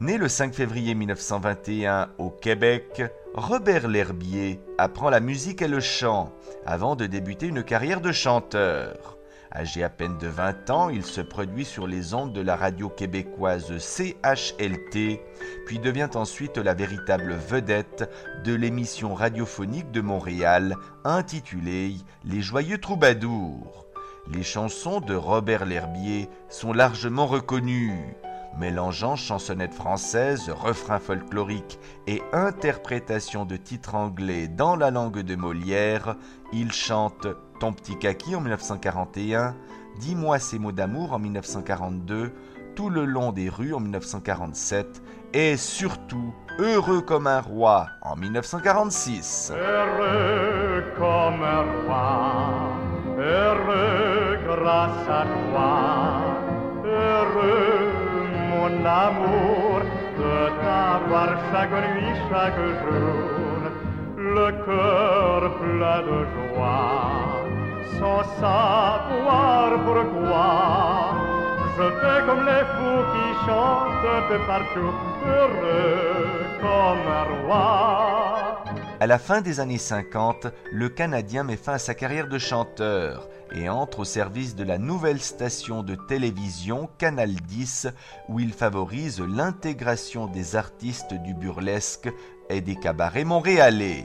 Né 0.00 0.16
le 0.16 0.26
5 0.26 0.54
février 0.54 0.94
1921 0.94 2.08
au 2.16 2.30
Québec, 2.30 3.02
Robert 3.34 3.88
L'Herbier 3.88 4.58
apprend 4.78 5.10
la 5.10 5.20
musique 5.20 5.60
et 5.60 5.68
le 5.68 5.80
chant 5.80 6.32
avant 6.64 6.96
de 6.96 7.04
débuter 7.06 7.46
une 7.46 7.62
carrière 7.62 8.00
de 8.00 8.10
chanteur. 8.10 9.18
Âgé 9.54 9.84
à 9.84 9.90
peine 9.90 10.16
de 10.16 10.28
20 10.28 10.70
ans, 10.70 10.88
il 10.88 11.04
se 11.04 11.20
produit 11.20 11.66
sur 11.66 11.86
les 11.86 12.14
ondes 12.14 12.32
de 12.32 12.40
la 12.40 12.56
radio 12.56 12.88
québécoise 12.88 13.76
CHLT, 13.78 15.20
puis 15.66 15.78
devient 15.78 16.08
ensuite 16.14 16.56
la 16.56 16.72
véritable 16.72 17.34
vedette 17.34 18.10
de 18.44 18.54
l'émission 18.54 19.14
radiophonique 19.14 19.90
de 19.90 20.00
Montréal 20.00 20.74
intitulée 21.04 21.96
Les 22.24 22.40
Joyeux 22.40 22.78
Troubadours. 22.78 23.89
Les 24.28 24.42
chansons 24.42 25.00
de 25.00 25.14
Robert 25.14 25.64
L'Herbier 25.64 26.28
sont 26.48 26.72
largement 26.72 27.26
reconnues. 27.26 28.14
Mélangeant 28.58 29.16
chansonnettes 29.16 29.74
françaises, 29.74 30.50
refrains 30.50 30.98
folkloriques 30.98 31.78
et 32.06 32.20
interprétation 32.32 33.44
de 33.44 33.56
titres 33.56 33.94
anglais 33.94 34.48
dans 34.48 34.76
la 34.76 34.90
langue 34.90 35.20
de 35.20 35.36
Molière, 35.36 36.16
il 36.52 36.72
chante 36.72 37.26
Ton 37.60 37.72
petit 37.72 37.96
kaki 37.96 38.34
en 38.36 38.40
1941, 38.40 39.56
Dis-moi 39.98 40.38
ces 40.38 40.58
mots 40.58 40.72
d'amour 40.72 41.12
en 41.12 41.18
1942, 41.18 42.32
Tout 42.76 42.90
le 42.90 43.04
long 43.04 43.32
des 43.32 43.48
rues 43.48 43.74
en 43.74 43.80
1947 43.80 45.02
et 45.32 45.56
surtout 45.56 46.34
Heureux 46.62 47.00
comme 47.00 47.26
un 47.26 47.40
roi 47.40 47.86
en 48.02 48.16
1946. 48.16 49.50
Heureux 49.56 50.84
comme 50.98 51.42
un 51.42 51.64
roi, 51.86 52.36
heureux 53.16 54.38
grâce 54.46 55.08
à 55.08 55.24
toi, 55.24 56.20
heureux 56.84 57.92
mon 58.50 58.84
amour 58.84 59.80
de 60.18 60.48
t'avoir 60.60 61.28
chaque 61.50 61.72
nuit, 61.94 62.14
chaque 62.28 62.60
jour, 62.82 63.60
le 64.18 64.50
cœur 64.66 65.56
plein 65.60 66.02
de 66.02 66.26
joie, 66.34 67.40
sans 67.98 68.22
savoir 68.38 69.70
pourquoi. 69.86 71.14
Je 71.78 71.88
fais 72.00 72.26
comme 72.26 72.44
les 72.44 72.64
fous 72.74 73.02
qui 73.14 73.46
chantent 73.46 74.30
de 74.30 74.36
partout, 74.46 74.92
heureux 75.26 76.49
comme. 76.60 77.10
À 79.02 79.06
la 79.06 79.18
fin 79.18 79.40
des 79.40 79.60
années 79.60 79.78
50, 79.78 80.48
le 80.70 80.90
Canadien 80.90 81.42
met 81.42 81.56
fin 81.56 81.72
à 81.72 81.78
sa 81.78 81.94
carrière 81.94 82.28
de 82.28 82.36
chanteur 82.36 83.30
et 83.50 83.70
entre 83.70 84.00
au 84.00 84.04
service 84.04 84.54
de 84.54 84.62
la 84.62 84.76
nouvelle 84.76 85.22
station 85.22 85.82
de 85.82 85.94
télévision 85.94 86.86
Canal 86.98 87.32
10 87.32 87.88
où 88.28 88.40
il 88.40 88.52
favorise 88.52 89.22
l'intégration 89.22 90.26
des 90.26 90.54
artistes 90.54 91.14
du 91.14 91.32
burlesque 91.32 92.10
et 92.50 92.60
des 92.60 92.76
cabarets 92.76 93.24
montréalais. 93.24 94.04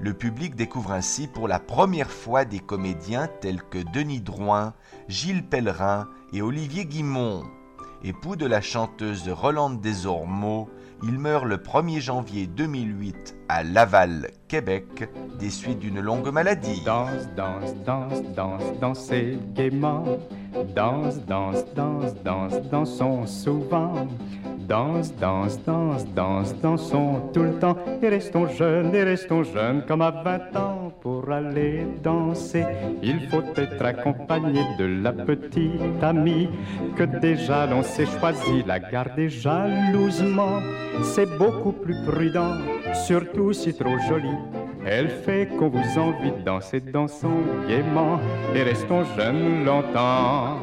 Le 0.00 0.14
public 0.14 0.56
découvre 0.56 0.90
ainsi 0.90 1.28
pour 1.28 1.46
la 1.46 1.60
première 1.60 2.10
fois 2.10 2.44
des 2.44 2.58
comédiens 2.58 3.28
tels 3.40 3.62
que 3.62 3.78
Denis 3.92 4.20
Drouin, 4.20 4.74
Gilles 5.06 5.46
Pellerin 5.46 6.08
et 6.32 6.42
Olivier 6.42 6.86
Guimont. 6.86 7.44
Époux 8.02 8.34
de 8.34 8.46
la 8.46 8.60
chanteuse 8.60 9.28
Rolande 9.28 9.80
Desormeaux, 9.80 10.68
il 11.06 11.18
meurt 11.18 11.44
le 11.44 11.58
1er 11.58 12.00
janvier 12.00 12.46
2008 12.46 13.36
à 13.48 13.62
Laval, 13.62 14.30
Québec, 14.48 15.08
des 15.38 15.50
suites 15.50 15.78
d'une 15.78 16.00
longue 16.00 16.30
maladie. 16.30 16.82
Danse, 16.84 17.28
danse, 17.36 17.74
danse, 17.84 18.22
danse, 18.34 18.78
dansez 18.80 19.38
gaiement. 19.54 20.04
Danse, 20.74 21.18
danse, 21.26 21.64
danse, 21.74 22.14
danse, 22.24 22.54
dansons 22.70 23.26
souvent. 23.26 24.06
Danse, 24.68 25.12
danse, 25.20 25.58
danse, 25.64 26.06
danse, 26.14 26.54
dansons 26.62 27.30
tout 27.34 27.42
le 27.42 27.58
temps. 27.58 27.76
Et 28.02 28.08
restons 28.08 28.46
jeunes, 28.48 28.94
et 28.94 29.04
restons 29.04 29.42
jeunes 29.42 29.82
comme 29.86 30.02
à 30.02 30.10
20 30.10 30.56
ans. 30.56 30.92
Pour 31.02 31.30
aller 31.30 31.86
danser, 32.02 32.64
il 33.02 33.28
faut 33.28 33.42
être 33.56 33.84
accompagné 33.84 34.62
de 34.78 34.86
la 35.02 35.12
petite 35.12 36.02
amie 36.02 36.48
que 36.96 37.02
déjà 37.02 37.66
l'on 37.66 37.82
s'est 37.82 38.06
choisi. 38.06 38.62
La 38.66 38.78
garder 38.78 39.28
jalousement, 39.28 40.60
c'est 41.02 41.28
beaucoup 41.36 41.72
plus 41.72 41.96
prudent, 42.06 42.54
surtout 43.06 43.52
si 43.52 43.74
trop 43.74 43.98
jolie. 44.08 44.38
Elle 44.86 45.08
fait 45.08 45.48
qu'on 45.58 45.68
vous 45.68 45.98
envie 45.98 46.32
de 46.32 46.42
danser, 46.44 46.80
dansons 46.80 47.42
gaiement 47.68 48.18
et 48.54 48.62
restons 48.62 49.04
jeunes 49.16 49.64
longtemps. 49.64 50.58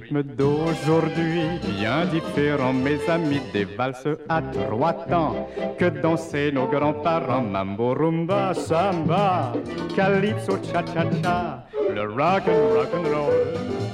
Rythme 0.00 0.22
d'aujourd'hui, 0.22 1.42
bien 1.76 2.04
différent, 2.04 2.72
mes 2.72 3.00
amis, 3.10 3.40
des 3.52 3.64
valses 3.64 4.06
à 4.28 4.40
trois 4.40 4.92
temps 4.92 5.48
que 5.76 5.86
dansaient 5.86 6.52
nos 6.52 6.68
grands-parents. 6.68 7.42
Mambo, 7.42 7.94
rumba, 7.94 8.54
samba, 8.54 9.52
calypso, 9.96 10.56
cha-cha-cha, 10.62 11.64
le 11.92 12.02
rock 12.02 12.44
and 12.46 12.74
rock 12.76 12.94
and 12.94 13.08
roll 13.12 13.34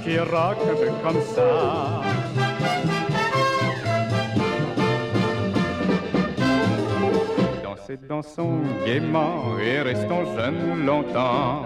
qui 0.03 0.19
rock 0.19 0.57
un 0.69 0.93
comme 1.03 1.21
ça. 1.23 2.01
Dansez, 7.63 7.97
dansons 8.07 8.59
gaiement 8.85 9.57
et 9.59 9.81
restons 9.81 10.25
jeunes 10.37 10.85
longtemps. 10.85 11.63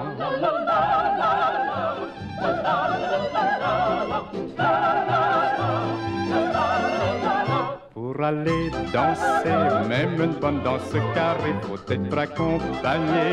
Aller 8.21 8.69
danser, 8.91 9.87
même 9.87 10.21
une 10.21 10.33
bonne 10.33 10.61
danse 10.61 10.91
car 11.15 11.37
il 11.47 11.55
faut 11.65 11.79
être 11.89 12.17
accompagné. 12.17 13.31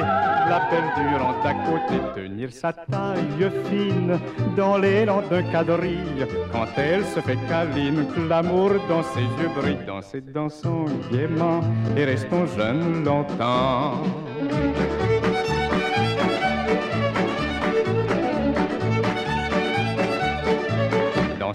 La 0.48 0.60
perdurante 0.70 1.44
à 1.44 1.54
côté, 1.54 2.00
tenir 2.14 2.52
sa 2.52 2.72
taille 2.72 3.50
fine 3.68 4.18
dans 4.56 4.78
l'élan 4.78 5.22
d'un 5.28 5.42
quadrille. 5.42 6.24
Quand 6.52 6.68
elle 6.76 7.04
se 7.04 7.20
fait 7.20 7.36
câline, 7.48 8.06
l'amour 8.28 8.70
dans 8.88 9.02
ses 9.02 9.22
yeux 9.22 9.50
brille. 9.56 9.78
Danser, 9.86 10.20
dansons 10.20 10.84
gaiement 11.10 11.60
et 11.96 12.04
restons 12.04 12.46
jeunes 12.46 13.04
longtemps. 13.04 14.02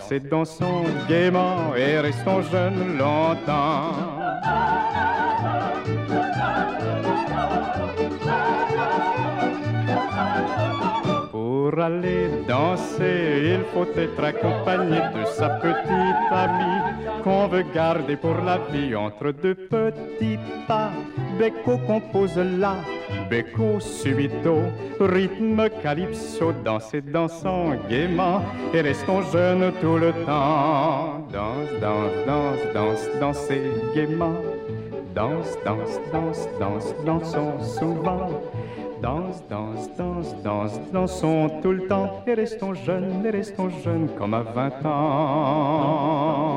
Dansez, 0.02 0.20
dansons 0.20 0.84
gaiement 1.08 1.76
et 1.76 2.00
restons 2.00 2.42
jeunes 2.42 2.98
longtemps. 2.98 3.94
Pour 11.72 11.80
aller 11.80 12.28
danser, 12.50 13.56
il 13.56 13.64
faut 13.74 13.88
être 13.98 14.22
accompagné 14.22 14.98
de 15.16 15.24
sa 15.24 15.48
petite 15.52 16.30
amie 16.30 17.24
qu'on 17.24 17.48
veut 17.48 17.64
garder 17.74 18.18
pour 18.18 18.36
la 18.46 18.58
vie 18.58 18.94
entre 18.94 19.32
deux 19.32 19.56
petits 19.56 20.38
pas. 20.68 20.90
Becco 21.40 21.78
compose 21.88 22.36
là, 22.36 22.76
Becco 23.30 23.80
subito, 23.80 24.58
rythme 25.00 25.70
calypso, 25.82 26.52
dansez, 26.52 27.00
dansons 27.00 27.78
gaiement 27.88 28.42
et 28.74 28.82
restons 28.82 29.22
jeunes 29.32 29.72
tout 29.80 29.96
le 29.96 30.12
temps. 30.26 31.26
Danse, 31.32 31.72
danse, 31.80 32.26
danse, 32.28 32.74
danse, 32.74 33.10
dansez 33.22 33.62
gaiement. 33.96 34.36
Danse, 35.16 35.58
danse, 35.64 36.00
danse, 36.12 36.50
danse, 36.60 36.94
dansons 37.06 37.60
souvent. 37.80 38.30
Danse, 39.02 39.42
danse, 39.50 39.90
danse, 39.98 40.36
danse, 40.44 40.80
dansons 40.94 41.60
tout 41.64 41.72
le 41.72 41.88
temps 41.88 42.24
et 42.28 42.36
restons 42.36 42.76
jeunes, 42.76 43.26
et 43.26 43.32
restons 43.32 43.70
jeunes 43.82 44.14
comme 44.16 44.36
à 44.36 44.44
20 44.44 44.86
ans. 44.86 46.52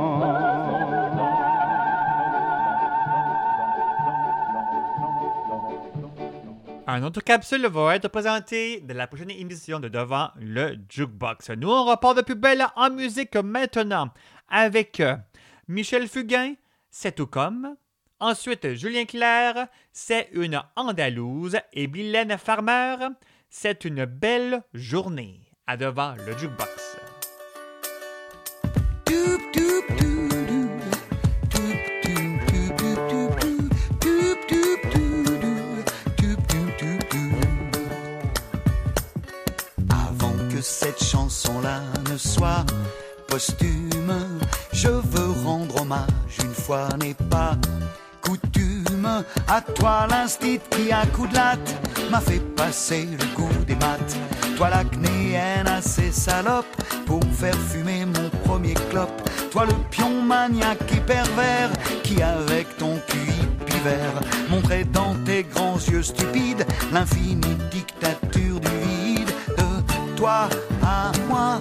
Un 6.86 7.03
autre 7.03 7.22
capsule 7.22 7.66
va 7.66 7.97
être 7.97 8.09
présentée 8.09 8.80
de 8.82 8.92
la 8.92 9.07
prochaine 9.07 9.30
émission 9.30 9.80
de 9.80 9.88
Devant 9.88 10.28
le 10.38 10.76
Jukebox. 10.90 11.49
Nous, 11.57 11.70
on 11.70 11.86
repart 11.86 12.14
de 12.14 12.20
plus 12.20 12.34
belle 12.34 12.66
en 12.76 12.90
musique 12.90 13.36
maintenant 13.36 14.11
avec 14.51 15.01
euh, 15.01 15.16
Michel 15.66 16.07
Fugain, 16.09 16.57
C'est 16.90 17.14
tout 17.14 17.26
comme. 17.26 17.74
Ensuite, 18.27 18.72
Julien 18.72 19.05
Clerc, 19.05 19.66
C'est 19.93 20.31
une 20.33 20.59
Andalouse. 20.77 21.59
Et 21.75 21.87
Mylène 21.87 22.39
Farmer, 22.39 22.97
C'est 23.51 23.85
une 23.85 24.07
belle 24.07 24.62
journée. 24.72 25.43
À 25.66 25.77
Devant 25.77 26.14
le 26.27 26.35
Jukebox. 26.39 26.97
Avant 39.91 40.33
que 40.49 40.62
cette 40.62 41.05
chanson-là 41.05 41.83
ne 42.11 42.16
soit 42.16 42.64
posthume, 43.29 44.41
je 44.72 44.89
veux 44.89 45.45
rendre 45.45 45.83
hommage, 45.83 46.39
une 46.43 46.55
fois 46.55 46.89
n'est 46.99 47.12
pas 47.12 47.59
coutume, 48.25 49.25
à 49.49 49.61
toi 49.61 50.07
l'instit 50.11 50.61
qui 50.70 50.91
à 50.93 51.07
coup 51.07 51.27
de 51.27 51.35
latte 51.35 51.75
m'a 52.11 52.20
fait 52.20 52.41
passer 52.57 53.09
le 53.18 53.37
goût 53.37 53.64
des 53.66 53.77
maths. 53.77 54.16
Toi 54.57 54.70
l'acnéenne 54.70 55.69
assez 55.69 56.11
salope 56.11 56.66
pour 57.07 57.20
faire 57.32 57.59
fumer 57.70 58.07
mon 58.07 58.31
premier 58.44 58.74
clope. 58.90 59.23
Toi 59.51 59.66
le 59.66 59.74
pion 59.90 60.23
maniaque 60.23 60.93
et 60.93 61.01
pervers 61.01 61.70
qui 62.03 62.23
avec 62.23 62.77
ton 62.78 62.98
QI 63.09 63.35
l'hiver. 63.74 64.12
Montrer 64.51 64.85
dans 64.85 65.15
tes 65.24 65.44
grands 65.44 65.78
yeux 65.78 66.03
stupides 66.03 66.66
l'infinie 66.93 67.57
dictature 67.70 68.61
du 68.61 68.69
vide. 68.89 69.31
De 69.57 70.16
toi 70.16 70.48
à 70.82 71.12
moi, 71.28 71.61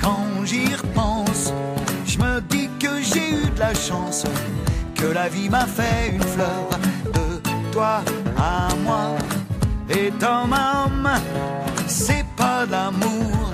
quand 0.00 0.44
j'y 0.44 0.74
repense, 0.74 1.52
je 2.06 2.18
me 2.18 2.40
dis 2.42 2.68
que 2.78 3.02
j'ai 3.02 3.30
eu 3.30 3.50
de 3.50 3.58
la 3.58 3.74
chance, 3.74 4.24
que 5.00 5.06
la 5.06 5.28
vie 5.28 5.48
m'a 5.48 5.66
fait 5.66 6.10
une 6.12 6.22
fleur. 6.22 6.68
De 7.14 7.70
toi 7.72 8.02
à 8.36 8.68
moi, 8.84 9.16
et 9.88 10.10
homme 10.24 10.52
à 10.52 10.84
homme, 10.84 11.10
c'est 11.86 12.24
pas 12.36 12.66
d'amour, 12.66 13.52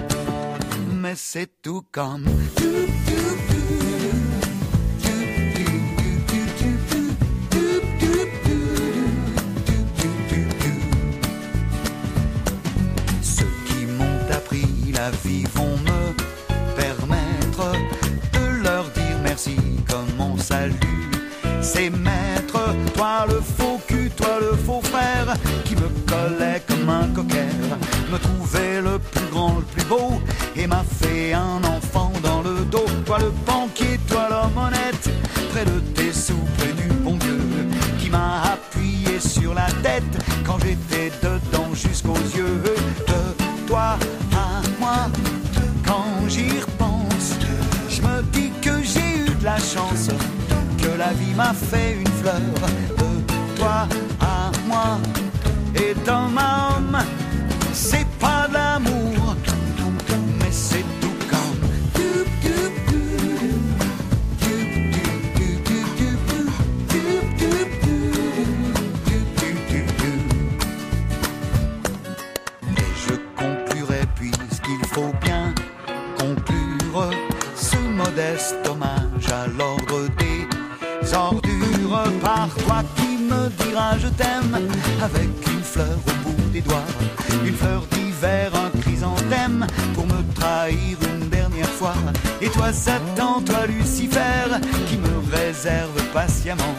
mais 0.93 1.15
c'est 1.15 1.51
tout 1.63 1.85
comme. 1.93 2.27
Ceux 13.23 13.53
qui 13.67 13.87
m'ont 13.87 14.21
appris 14.33 14.93
la 14.93 15.11
vie 15.11 15.45
vont 15.55 15.77
me 15.91 16.03
permettre 16.75 17.73
de 18.33 18.63
leur 18.63 18.85
dire 18.91 19.19
merci 19.23 19.57
comme 19.89 20.11
mon 20.17 20.37
salut. 20.37 21.06
C'est 21.61 21.91
maître, 21.91 22.75
toi 22.95 23.27
le 23.29 23.41
faux 23.41 23.81
cul, 23.87 24.11
toi 24.17 24.39
le 24.41 24.57
faux 24.57 24.81
frère, 24.83 25.35
qui 25.65 25.75
me 25.75 25.89
collait 26.07 26.63
comme 26.69 26.89
un 26.89 27.09
coquère, 27.09 27.79
me 28.11 28.19
trouvait 28.19 28.81
le 28.81 28.99
plus 28.99 29.27
grand, 29.33 29.57
le 29.57 29.63
plus 29.63 29.85
beau, 29.85 30.21
et 30.55 30.67
m'a 30.67 30.85
fait 31.01 31.33
un 31.33 31.63
enfant 31.65 32.13
dans 32.23 32.43
le 32.43 32.65
dos. 32.65 32.87
Toi 33.05 33.19
le 33.19 33.31
banquier, 33.45 33.99
toi 34.09 34.29
l'homme 34.31 34.57
honnête, 34.67 35.11
près 35.51 35.65
de 35.65 35.81
tes 35.95 36.13
souples 36.13 36.73
du 36.77 36.89
bon 37.03 37.17
Dieu, 37.17 37.41
qui 37.99 38.11
m'a 38.11 38.43
appuyé 38.53 39.19
sur 39.19 39.53
la 39.53 39.67
tête 39.83 40.05
quand 40.47 40.59
j'étais 40.61 41.11
dedans 41.23 41.75
jusqu'aux 41.75 42.15
yeux. 42.37 42.46
La 51.07 51.13
vie 51.13 51.35
m'a 51.35 51.53
fait 51.53 51.93
une 52.01 52.15
fleur. 52.21 52.41
De 52.99 53.57
toi 53.57 53.87
à 54.21 54.51
moi, 54.67 54.99
et 55.75 55.95
d'homme 56.05 56.39
à 56.39 56.77
homme, 56.77 56.99
c'est 57.73 58.09
pas 58.19 58.49
de 58.49 58.55
l'amour, 58.55 59.16
avec 84.21 85.29
une 85.53 85.63
fleur 85.63 85.99
au 86.07 86.29
bout 86.29 86.51
des 86.51 86.61
doigts, 86.61 86.85
une 87.45 87.55
fleur 87.55 87.83
d'hiver, 87.93 88.51
un 88.55 88.79
chrysanthème 88.81 89.67
pour 89.95 90.07
me 90.07 90.23
trahir 90.35 90.97
une 91.03 91.29
dernière 91.29 91.69
fois. 91.69 91.95
Et 92.41 92.49
toi 92.49 92.73
Satan, 92.73 93.43
toi 93.45 93.67
Lucifer, 93.67 94.49
qui 94.89 94.97
me 94.97 95.37
réserve 95.37 96.03
patiemment 96.15 96.75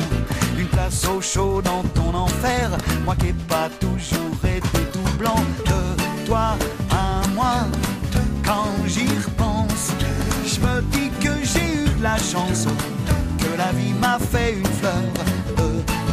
une 0.57 0.68
place 0.68 1.05
au 1.07 1.22
chaud 1.22 1.61
dans 1.61 1.84
ton 1.93 2.15
enfer, 2.15 2.72
moi 3.05 3.15
qui 3.15 3.27
ai 3.27 3.35
pas 3.47 3.69
toujours 3.80 4.38
été 4.43 4.80
tout 4.91 5.18
blanc 5.18 5.43
de 5.65 6.26
toi 6.26 6.55
à 6.89 7.27
moi. 7.35 7.68
Quand 8.43 8.72
j'y 8.88 9.07
repense, 9.07 9.91
je 10.45 10.59
me 10.59 10.81
dis 10.91 11.09
que 11.19 11.34
j'ai 11.43 11.84
eu 11.84 11.97
de 11.97 12.03
la 12.03 12.18
chance, 12.18 12.65
que 13.38 13.57
la 13.57 13.72
vie 13.73 13.93
m'a 14.01 14.18
fait 14.18 14.53
une 14.53 14.65
fleur 14.65 15.03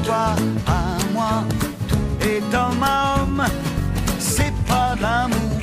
toi 0.04 0.34
à 0.66 1.12
moi. 1.12 1.44
Et 2.20 2.40
d'homme 2.52 2.82
à 2.82 3.22
homme, 3.22 3.44
c'est 4.18 4.52
pas 4.66 4.94
de 4.96 5.02
l'amour, 5.02 5.60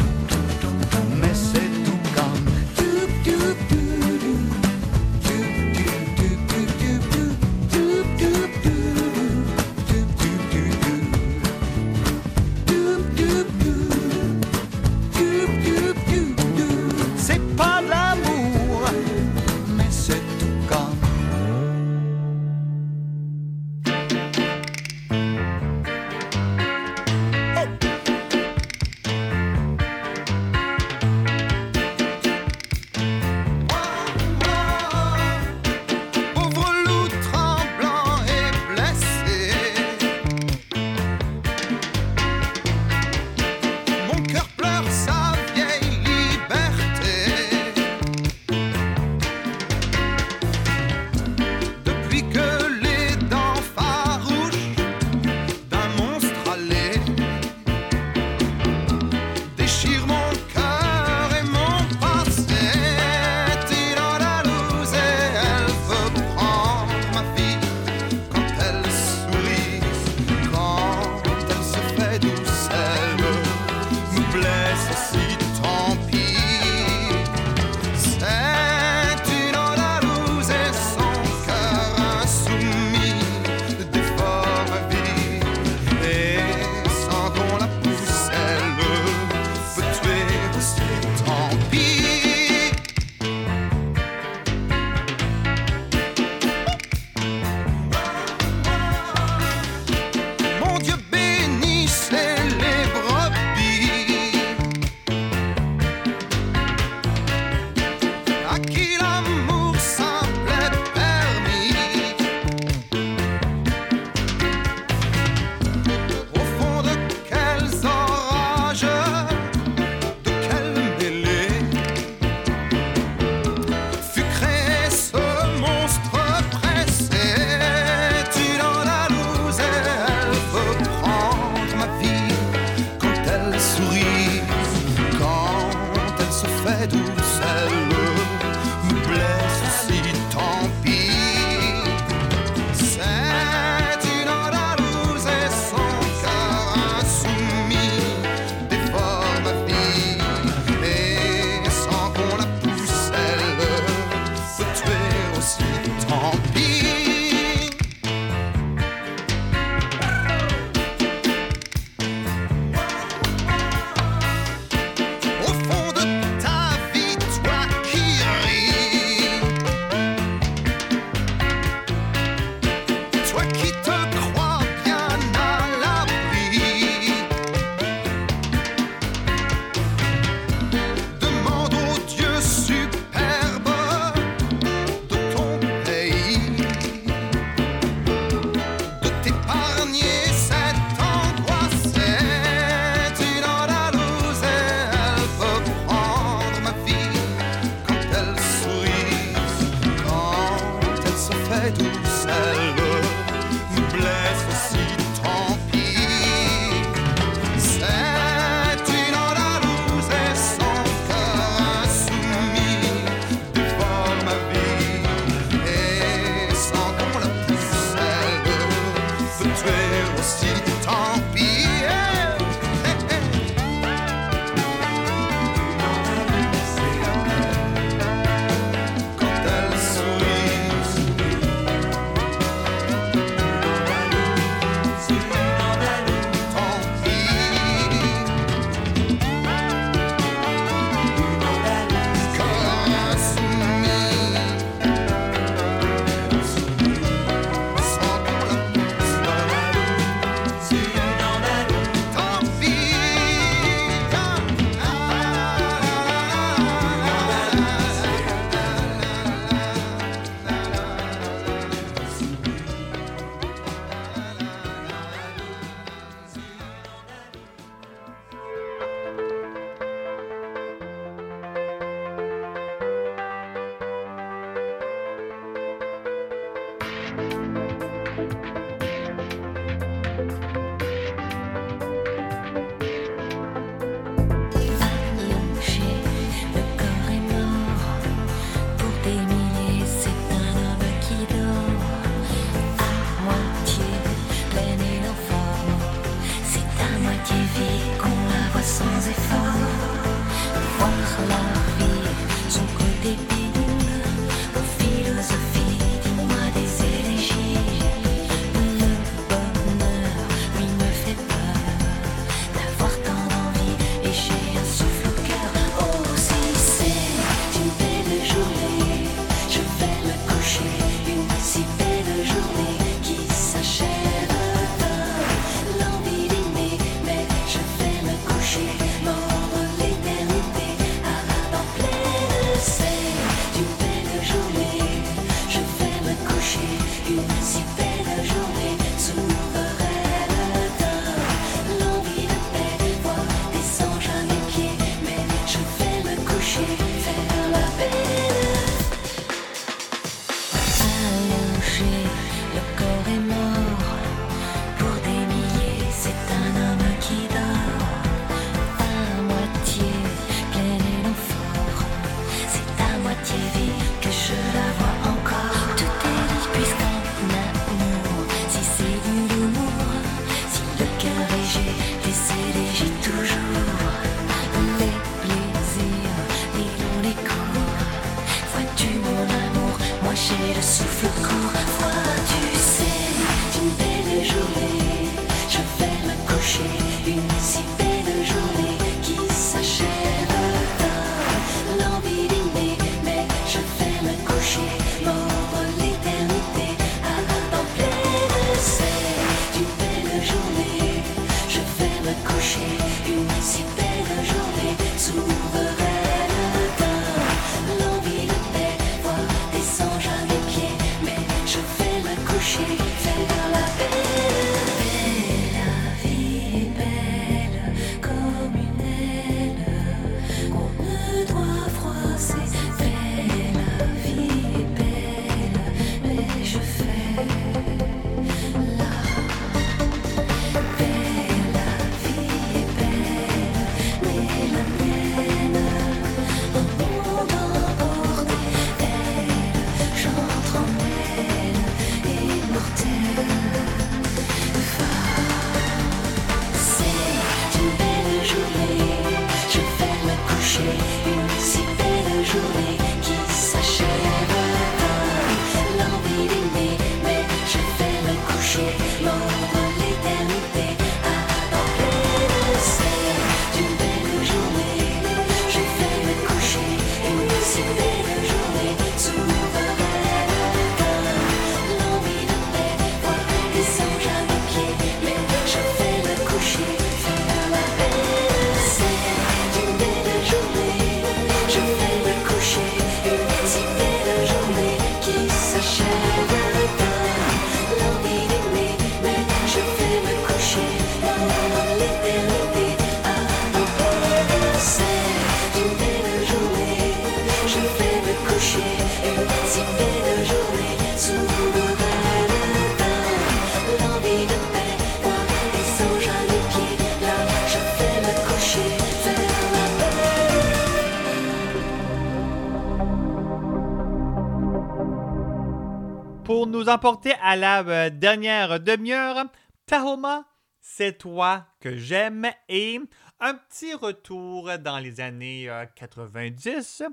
nous 516.62 516.70
emporter 516.70 517.14
à 517.24 517.36
la 517.36 517.64
euh, 517.64 517.90
dernière 517.90 518.60
demi-heure. 518.60 519.26
Tahoma, 519.66 520.26
c'est 520.60 521.00
toi 521.00 521.48
que 521.60 521.76
j'aime 521.76 522.28
et 522.50 522.80
un 523.20 523.34
petit 523.34 523.74
retour 523.74 524.60
dans 524.60 524.78
les 524.78 525.02
années 525.02 525.50
euh, 525.50 525.66
90 525.76 526.84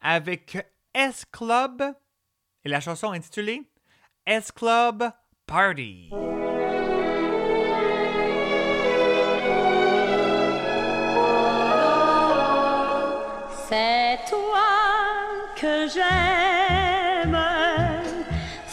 avec 0.00 0.56
S 0.94 1.24
Club 1.32 1.82
et 2.64 2.68
la 2.68 2.80
chanson 2.80 3.10
intitulée 3.10 3.62
S 4.26 4.52
Club 4.52 5.10
Party. 5.44 6.10
C'est 13.68 14.20
toi 14.30 14.68
que 15.56 15.88
j'aime. 15.88 16.65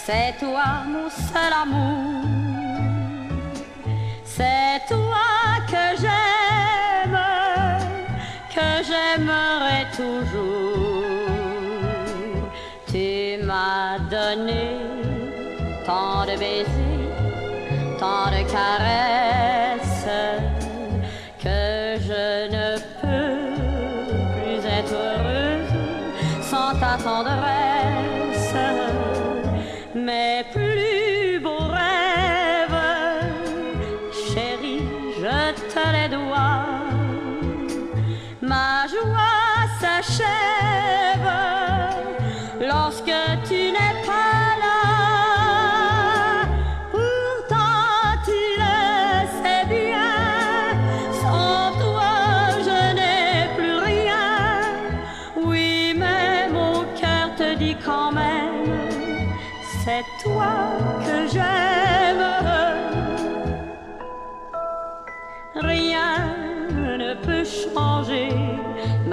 C'est 0.05 0.35
toi 0.37 0.83
mon 0.85 1.09
seul 1.09 1.53
amour, 1.63 2.25
c'est 4.25 4.81
toi 4.89 5.61
que 5.65 5.85
j'aime, 6.01 7.19
que 8.53 8.83
j'aimerai 8.83 9.85
toujours. 9.95 11.05
Tu 12.91 13.41
m'as 13.45 13.97
donné 14.11 14.65
tant 15.85 16.25
de 16.25 16.37
baisers, 16.37 17.97
tant 17.97 18.29
de 18.29 18.43
caresses, 18.51 20.09
que 21.39 21.97
je 22.07 22.49
ne 22.51 22.77
peux 22.99 23.53
plus 24.33 24.65
être 24.67 24.93
heureuse 24.93 25.71
sans 26.41 26.77
ta 26.77 27.01
tendresse. 27.01 27.52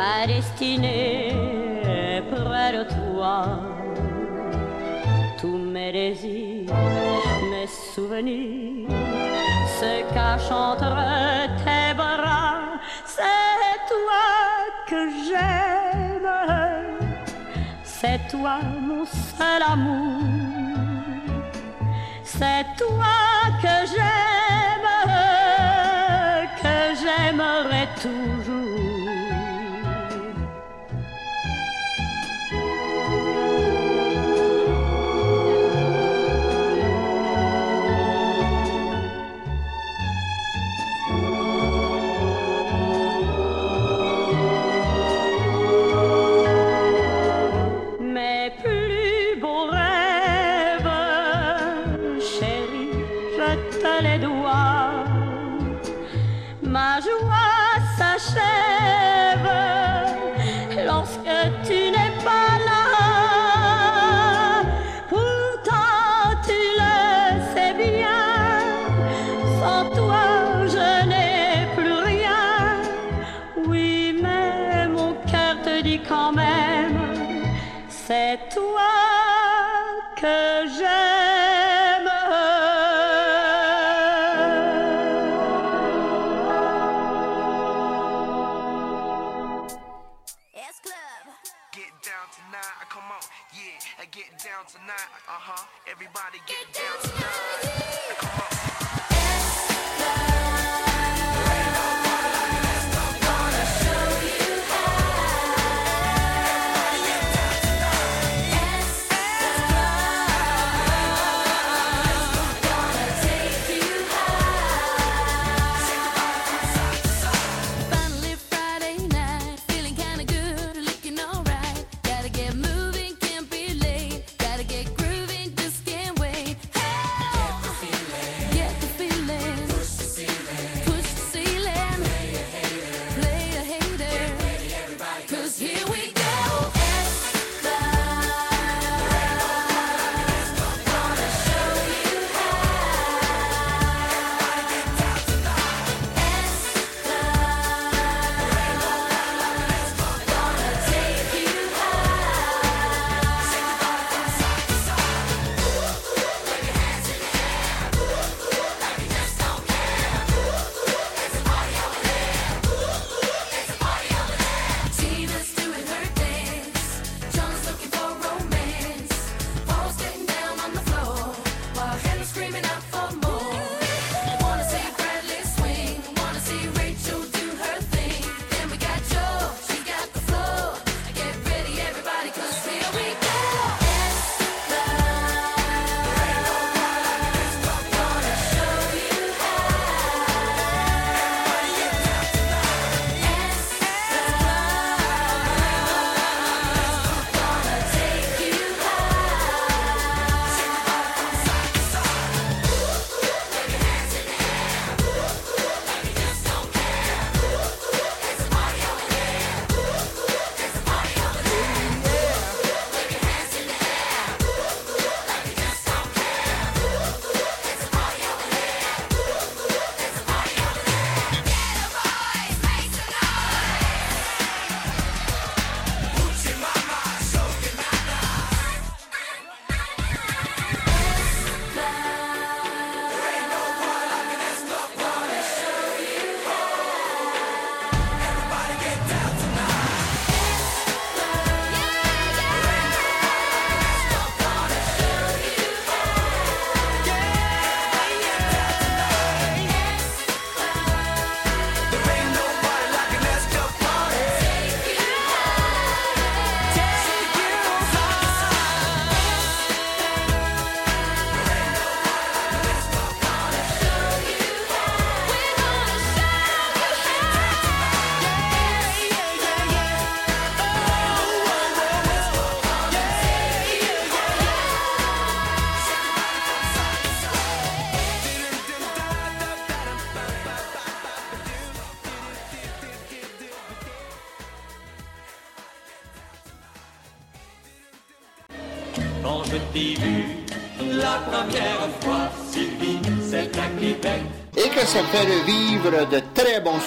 Ma 0.01 0.27
destinée 0.27 1.28
est 1.85 2.22
près 2.35 2.72
de 2.78 2.85
toi. 2.97 3.36
Tous 5.39 5.59
mes 5.74 5.93
désirs, 5.93 6.74
mes 7.51 7.70
souvenirs 7.94 8.89
se 9.78 9.93
cachent 10.14 10.52
entre 10.70 10.97
tes 11.64 11.93
bras. 12.02 12.60
C'est 13.14 13.78
toi 13.93 14.28
que 14.90 15.01
j'aime. 15.27 16.32
C'est 17.85 18.20
toi 18.31 18.56
mon 18.89 19.05
seul 19.05 19.62
amour. 19.74 20.22
C'est 22.24 22.64
toi 22.82 23.18
que 23.64 23.77
j'aime, 23.93 24.93
que 26.62 26.77
j'aimerai 27.01 27.85
toujours. 28.05 28.89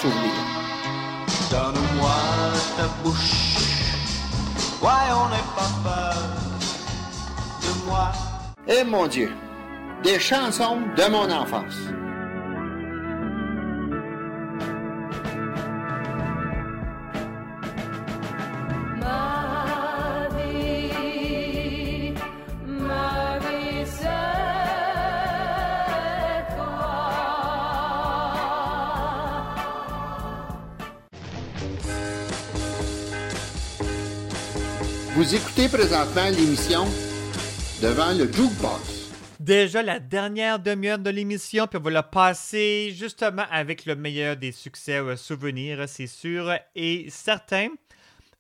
bon. 0.01 0.09
Donne-moi 1.51 2.09
ta 2.77 2.87
bouche, 3.03 3.55
voyons 4.79 5.29
n'est 5.29 5.49
pas 5.55 5.71
peur 5.83 6.15
de 7.61 7.85
moi. 7.85 8.11
Eh 8.67 8.83
mon 8.83 9.07
Dieu, 9.07 9.31
des 10.03 10.19
chansons 10.19 10.79
de 10.97 11.11
mon 11.11 11.29
enfance. 11.31 11.82
Vous 35.15 35.35
écoutez 35.35 35.69
présentement 35.69 36.25
l'émission 36.31 36.85
Devant 37.83 38.17
le 38.17 38.25
Jukebox. 38.33 39.11
Déjà 39.39 39.83
la 39.83 39.99
dernière 39.99 40.57
demi-heure 40.57 40.97
de 40.97 41.11
l'émission, 41.11 41.67
puis 41.67 41.77
on 41.77 41.83
va 41.83 41.91
la 41.91 42.01
passer 42.01 42.91
justement 42.95 43.43
avec 43.51 43.85
le 43.85 43.95
meilleur 43.95 44.37
des 44.37 44.51
succès 44.51 44.97
euh, 44.97 45.15
souvenirs, 45.15 45.87
c'est 45.87 46.07
sûr 46.07 46.51
et 46.73 47.05
certain. 47.11 47.67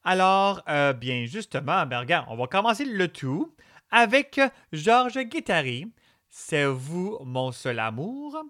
Alors, 0.03 0.63
euh, 0.67 0.93
bien 0.93 1.25
justement, 1.25 1.85
ben 1.85 1.99
regarde, 1.99 2.25
on 2.29 2.35
va 2.35 2.47
commencer 2.47 2.85
le 2.85 3.07
tout 3.07 3.53
avec 3.91 4.41
Georges 4.71 5.19
Guittari. 5.19 5.85
C'est 6.31 6.65
vous 6.65 7.19
mon 7.23 7.51
seul 7.51 7.77
amour. 7.77 8.43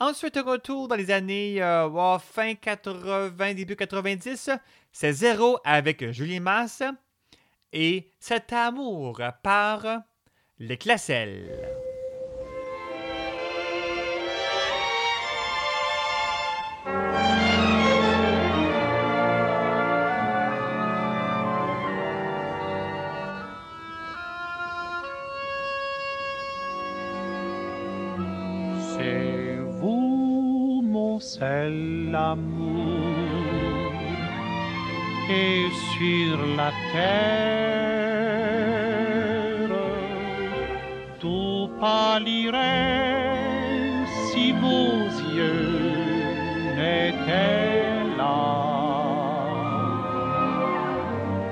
Ensuite, 0.00 0.36
retour 0.36 0.88
dans 0.88 0.96
les 0.96 1.12
années 1.12 1.62
euh, 1.62 2.18
fin 2.18 2.56
80, 2.56 3.54
début 3.54 3.76
90. 3.76 4.50
C'est 4.90 5.12
Zéro 5.12 5.60
avec 5.64 6.10
Julie 6.10 6.40
Masse. 6.40 6.82
Et 7.72 8.12
Cet 8.20 8.52
amour 8.52 9.20
par 9.42 10.02
les 10.58 10.76
Classelles. 10.76 11.58
C'est 28.78 29.56
vous 29.80 30.82
mon 30.84 31.18
seul 31.18 32.14
amour 32.14 32.71
et 35.30 35.66
sur 35.94 36.36
la 36.56 36.70
terre 36.92 38.12
tout 41.20 41.70
pâlirait 41.80 43.36
si 44.30 44.52
vos 44.52 45.06
yeux 45.36 45.78
n'étaient 46.76 48.02
là. 48.18 48.50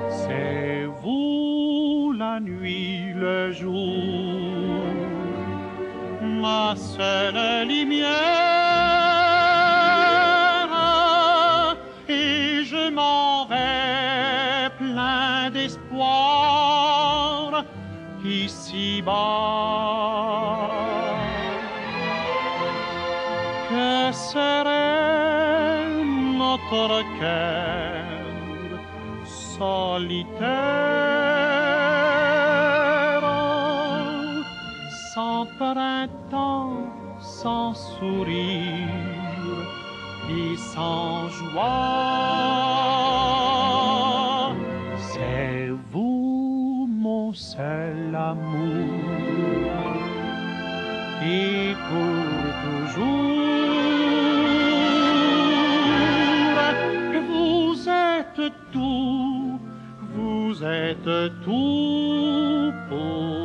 C'est 0.09 0.87
vous 1.03 2.13
la 2.19 2.41
nuit, 2.41 3.13
le 3.15 3.53
jour, 3.53 4.83
ma 6.23 6.75
seule 6.77 7.69
lumière 7.69 8.40
ici-bas. 18.73 19.11
Que 23.69 24.13
serait 24.13 26.05
notre 26.39 27.03
cœur 27.21 28.05
solitaire 29.25 30.81
sans 35.15 35.47
printemps, 35.59 36.89
sans 37.21 37.75
sourire 37.75 38.89
et 40.29 40.57
sans 40.57 41.29
joie. 41.29 41.71
C'est 45.13 45.71
vous 45.93 46.89
mon 46.89 47.33
seul 47.33 48.15
amour 48.15 48.50
vous 60.61 60.67
êtes 60.67 61.33
tout 61.43 62.73
pour 62.89 63.40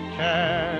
notre 0.00 0.77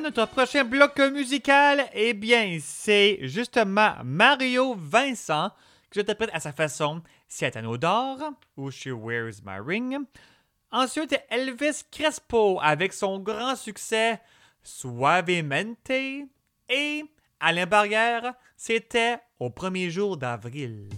Notre 0.00 0.26
prochain 0.26 0.64
bloc 0.64 0.98
musical, 0.98 1.86
eh 1.92 2.14
bien, 2.14 2.58
c'est 2.60 3.18
justement 3.22 3.92
Mario 4.02 4.74
Vincent 4.76 5.50
qui 5.90 6.00
interprète 6.00 6.30
à 6.32 6.40
sa 6.40 6.52
façon 6.52 7.00
Ciatano 7.28 7.76
d'or 7.76 8.18
ou 8.56 8.70
She 8.70 8.88
Wears 8.88 9.34
My 9.44 9.58
Ring. 9.64 9.98
Ensuite, 10.72 11.16
Elvis 11.30 11.82
Crespo 11.90 12.58
avec 12.60 12.92
son 12.92 13.20
grand 13.20 13.54
succès 13.54 14.20
Suavemente. 14.62 15.90
Et 15.90 17.04
Alain 17.38 17.66
Barrière, 17.66 18.34
c'était 18.56 19.18
au 19.38 19.50
premier 19.50 19.90
jour 19.90 20.16
d'avril. 20.16 20.88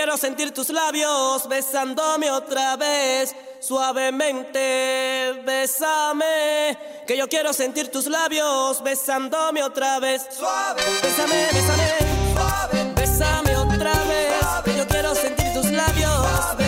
Quiero 0.00 0.16
sentir 0.16 0.54
tus 0.54 0.70
labios 0.70 1.46
besándome 1.46 2.30
otra 2.30 2.74
vez. 2.76 3.36
Suavemente, 3.60 5.42
bésame, 5.44 6.78
que 7.06 7.18
yo 7.18 7.28
quiero 7.28 7.52
sentir 7.52 7.90
tus 7.90 8.06
labios 8.06 8.82
besándome 8.82 9.62
otra 9.62 10.00
vez. 10.00 10.26
Suave, 10.30 10.82
bésame, 11.02 11.48
bésame, 11.52 11.98
suave, 12.32 12.92
bésame 12.96 13.56
otra 13.56 13.92
vez. 14.04 14.32
Que 14.64 14.78
yo 14.78 14.88
quiero 14.88 15.14
sentir 15.14 15.52
tus 15.52 15.70
labios 15.70 16.22
besándome 16.56 16.59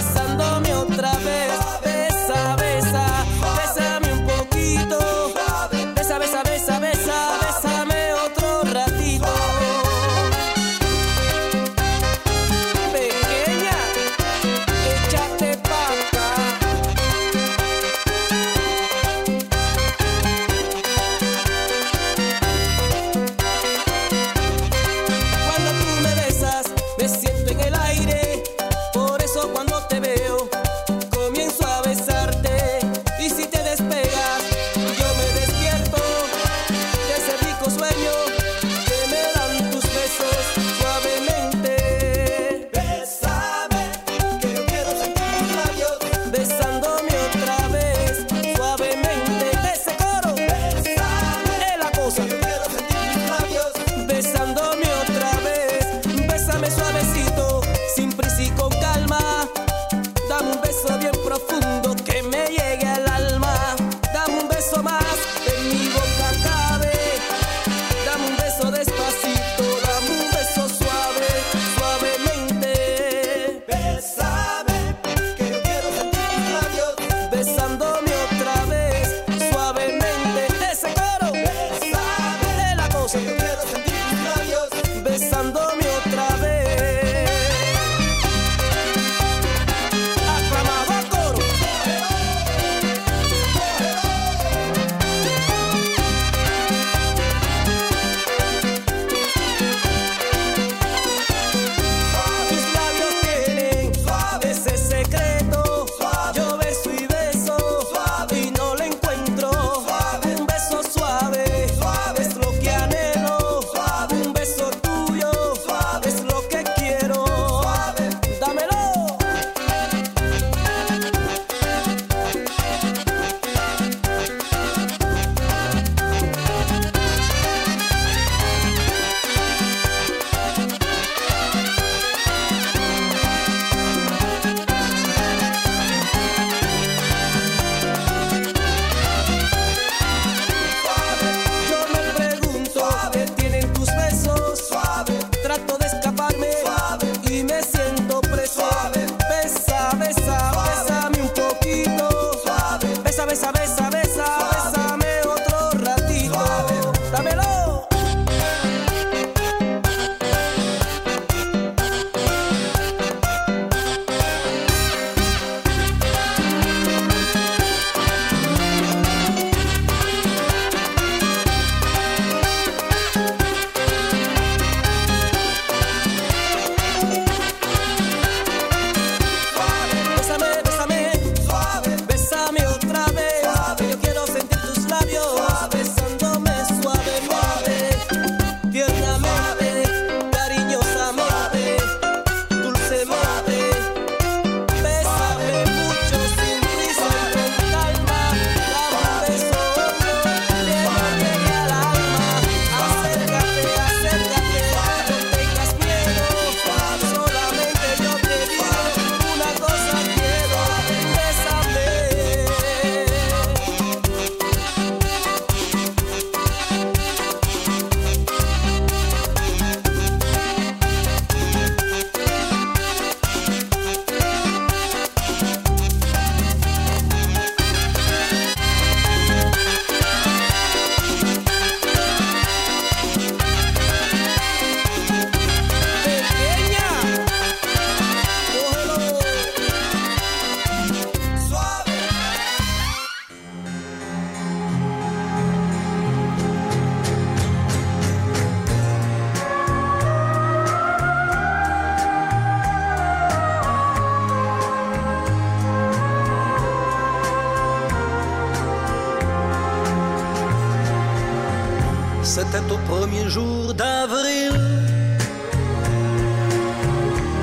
premier 263.22 263.30
jour 263.30 263.74
d'avril. 263.74 264.52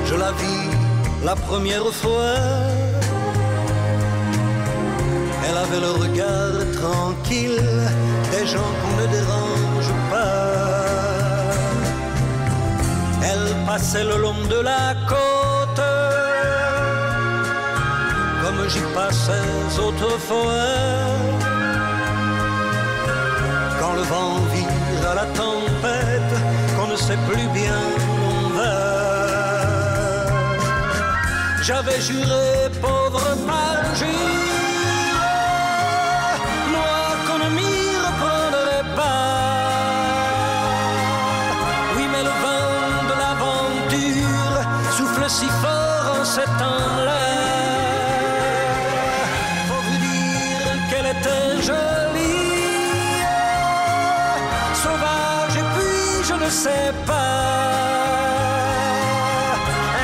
Je 0.06 0.16
la 0.16 0.32
vis 0.32 0.70
la 1.24 1.36
première 1.36 1.90
fois. 1.92 2.36
Elle 5.46 5.58
avait 5.58 5.80
le 5.80 5.92
regard 6.04 6.58
tranquille 6.82 7.62
des 8.32 8.46
gens 8.46 8.72
qu'on 8.80 9.02
ne 9.02 9.08
dérange 9.08 9.92
pas. 10.12 10.50
Elle 13.24 13.56
passait 13.66 14.04
le 14.04 14.18
long 14.18 14.42
de 14.50 14.60
la 14.72 14.96
côte, 15.08 15.86
comme 18.42 18.70
j'y 18.70 18.86
passais 18.94 19.80
autrefois. 19.88 20.66
Quand 23.80 23.94
le 23.94 24.02
vent 24.02 24.49
la 25.16 25.26
tempête, 25.26 26.34
qu'on 26.76 26.88
ne 26.88 26.96
sait 26.96 27.18
plus 27.28 27.48
bien 27.60 27.80
où 27.98 28.12
on 28.36 28.50
va. 28.58 28.78
J'avais 31.62 32.02
juré, 32.02 32.70
pauvre 32.82 33.26
Margie, 33.46 34.28
moi 36.74 37.02
qu'on 37.26 37.40
ne 37.46 37.50
m'y 37.56 37.78
reprendrait 38.06 38.88
pas. 38.96 39.30
Oui, 41.96 42.06
mais 42.12 42.24
le 42.30 42.34
vent 42.44 43.04
de 43.10 43.16
l'aventure 43.24 44.58
souffle 44.98 45.26
si 45.30 45.48
fort 45.62 46.20
en 46.20 46.26
ces 46.26 46.50
ne 56.50 56.54
sais 56.54 56.92
pas. 57.06 58.26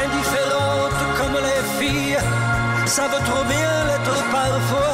Indifférente 0.03 1.01
comme 1.17 1.38
les 1.49 1.63
filles, 1.80 2.19
ça 2.85 3.03
veut 3.11 3.23
trop 3.30 3.43
bien 3.53 3.73
l'être 3.88 4.17
parfois. 4.31 4.93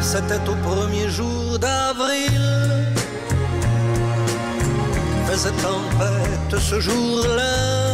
C'était 0.00 0.48
au 0.48 0.54
premier 0.68 1.08
jour 1.10 1.58
d'avril. 1.58 2.44
Faisait 5.26 5.56
tempête 5.62 6.58
ce 6.58 6.80
jour-là. 6.80 7.85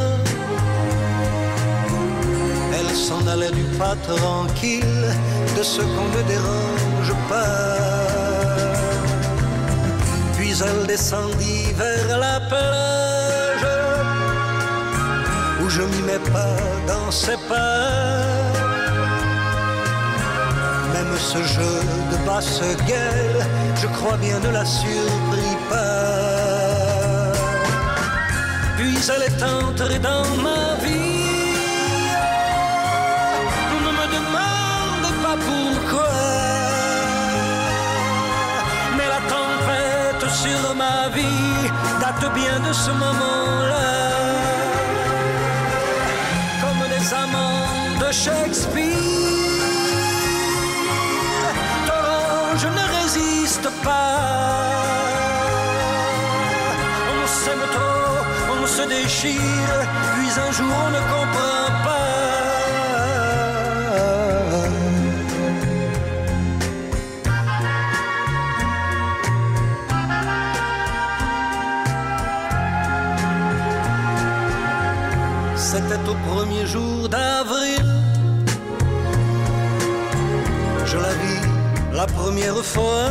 S'en 3.13 3.27
allait 3.27 3.51
du 3.51 3.65
pas 3.79 3.97
tranquille 4.11 5.05
de 5.57 5.63
ce 5.63 5.81
qu'on 5.81 6.09
ne 6.17 6.23
dérange 6.35 7.13
pas. 7.29 7.77
Puis 10.37 10.53
elle 10.67 10.87
descendit 10.87 11.67
vers 11.83 12.19
la 12.27 12.41
plage 12.51 13.67
où 15.61 15.69
je 15.69 15.83
m'y 15.83 16.03
mets 16.11 16.27
pas 16.37 16.57
dans 16.87 17.11
ses 17.11 17.39
pas. 17.49 18.19
Même 20.95 21.15
ce 21.33 21.41
jeu 21.55 21.75
de 22.13 22.17
basse 22.27 22.63
gueule, 22.89 23.41
je 23.81 23.87
crois 23.97 24.17
bien 24.17 24.39
ne 24.47 24.51
la 24.59 24.65
surpris 24.65 25.57
pas. 25.71 27.33
Puis 28.77 28.97
elle 29.15 29.25
est 29.31 29.43
entrée 29.43 29.99
dans 29.99 30.29
ma 30.47 30.63
vie. 30.85 31.02
Sur 40.45 40.75
ma 40.75 41.09
vie 41.17 41.71
date 42.01 42.27
bien 42.35 42.57
de 42.69 42.73
ce 42.73 42.91
moment-là. 42.91 43.91
Comme 46.61 46.83
des 46.95 47.15
amants 47.15 47.99
de 48.03 48.09
Shakespeare 48.13 49.23
je 52.63 52.69
ne 52.69 52.85
résiste 52.99 53.69
pas. 53.83 54.19
On 57.15 57.27
s'aime 57.27 57.65
trop, 57.77 58.63
on 58.63 58.67
se 58.67 58.83
déchire, 58.83 59.79
puis 60.15 60.31
un 60.47 60.53
jour 60.53 60.73
on 60.87 60.91
ne 60.91 61.03
comprend 61.15 61.67
pas. 61.82 61.82
Au 76.13 76.17
premier 76.31 76.67
jour 76.67 77.09
d'avril. 77.09 77.87
Je 80.91 80.97
la 81.07 81.13
vis 81.23 81.47
la 81.93 82.07
première 82.07 82.63
fois. 82.73 83.09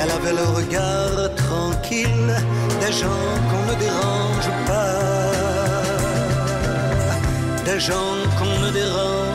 Elle 0.00 0.10
avait 0.18 0.36
le 0.40 0.46
regard 0.58 1.16
tranquille 1.44 2.32
des 2.82 2.92
gens 3.00 3.30
qu'on 3.48 3.64
ne 3.70 3.76
dérange 3.86 4.50
pas. 4.70 4.96
Des 7.68 7.80
gens 7.88 8.16
qu'on 8.38 8.56
ne 8.64 8.70
dérange 8.80 9.25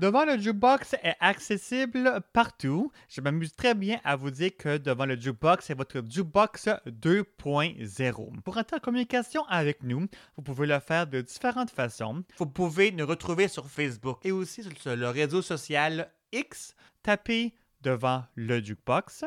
Devant 0.00 0.24
le 0.24 0.38
jukebox 0.38 0.94
est 1.02 1.16
accessible 1.18 2.20
partout. 2.32 2.92
Je 3.08 3.20
m'amuse 3.20 3.52
très 3.52 3.74
bien 3.74 3.98
à 4.04 4.14
vous 4.14 4.30
dire 4.30 4.52
que 4.56 4.78
devant 4.78 5.06
le 5.06 5.18
jukebox, 5.18 5.66
c'est 5.66 5.74
votre 5.74 6.00
jukebox 6.08 6.68
2.0. 6.86 8.40
Pour 8.42 8.56
entrer 8.56 8.76
en 8.76 8.78
communication 8.78 9.44
avec 9.48 9.82
nous, 9.82 10.06
vous 10.36 10.42
pouvez 10.44 10.68
le 10.68 10.78
faire 10.78 11.08
de 11.08 11.20
différentes 11.20 11.72
façons. 11.72 12.22
Vous 12.36 12.46
pouvez 12.46 12.92
nous 12.92 13.06
retrouver 13.06 13.48
sur 13.48 13.66
Facebook 13.66 14.20
et 14.24 14.30
aussi 14.30 14.62
sur 14.62 14.94
le 14.94 15.08
réseau 15.08 15.42
social 15.42 16.12
X. 16.30 16.76
Tapez 17.02 17.52
devant 17.80 18.24
le 18.36 18.62
jukebox. 18.62 19.24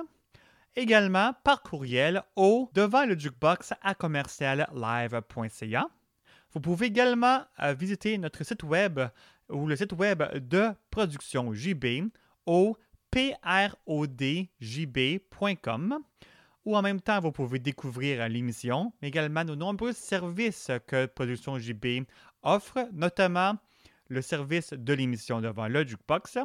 Également 0.78 1.34
par 1.44 1.64
courriel 1.64 2.24
au 2.38 2.70
devant 2.74 3.06
le 3.06 3.20
jukebox 3.20 3.74
à 3.82 3.94
commerciallive.ca. 3.94 5.88
Vous 6.54 6.60
pouvez 6.60 6.88
également 6.88 7.42
euh, 7.62 7.74
visiter 7.74 8.18
notre 8.18 8.44
site 8.46 8.64
web 8.64 9.00
ou 9.52 9.68
le 9.68 9.76
site 9.76 9.94
web 9.94 10.24
de 10.38 10.70
production 10.90 11.54
JB 11.54 12.10
au 12.46 12.78
prodjb.com 13.12 14.50
ou 16.64 16.78
en 16.78 16.82
même 16.82 17.02
temps, 17.02 17.20
vous 17.20 17.32
pouvez 17.32 17.60
découvrir 17.60 18.28
l'émission, 18.30 18.94
mais 19.02 19.08
également 19.08 19.44
nos 19.44 19.56
nombreux 19.56 19.94
services 19.94 20.70
que 20.86 21.08
Production 21.08 21.58
JB 21.58 22.06
offre, 22.44 22.88
notamment 22.94 23.58
le 24.10 24.22
service 24.22 24.74
de 24.74 24.94
l'émission 24.94 25.42
devant 25.42 25.68
le 25.68 25.86
Jukebox, 25.88 26.38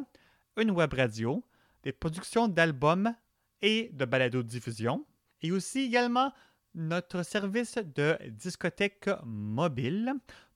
une 0.57 0.71
web 0.71 0.95
radio, 0.95 1.45
des 1.83 1.93
productions 1.93 2.49
d'albums 2.49 3.15
et 3.61 3.91
de 3.93 4.05
balado-diffusion, 4.05 5.05
et 5.43 5.53
aussi 5.53 5.81
également 5.81 6.33
notre 6.75 7.23
service 7.23 7.77
de 7.77 8.17
discothèque 8.29 9.11
mobile 9.25 10.15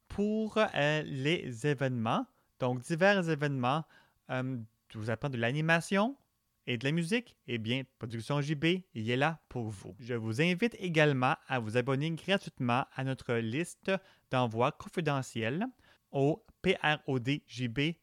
pour 0.08 0.56
euh, 0.56 1.02
les 1.02 1.66
événements. 1.66 2.26
Donc, 2.60 2.82
divers 2.82 3.28
événements, 3.28 3.84
euh, 4.30 4.56
vous 4.94 5.10
apprendre 5.10 5.34
de 5.34 5.40
l'animation 5.40 6.16
et 6.66 6.76
de 6.78 6.84
la 6.84 6.92
musique, 6.92 7.36
eh 7.48 7.58
bien, 7.58 7.82
Production 7.98 8.40
JB, 8.40 8.64
il 8.94 9.10
est 9.10 9.16
là 9.16 9.40
pour 9.48 9.70
vous. 9.70 9.96
Je 9.98 10.14
vous 10.14 10.40
invite 10.40 10.76
également 10.78 11.34
à 11.48 11.58
vous 11.58 11.76
abonner 11.76 12.10
gratuitement 12.12 12.84
à 12.94 13.02
notre 13.02 13.34
liste 13.34 13.90
d'envoi 14.30 14.70
confidentiels 14.72 15.66
au 16.12 16.44
prodjb.com. 16.62 17.96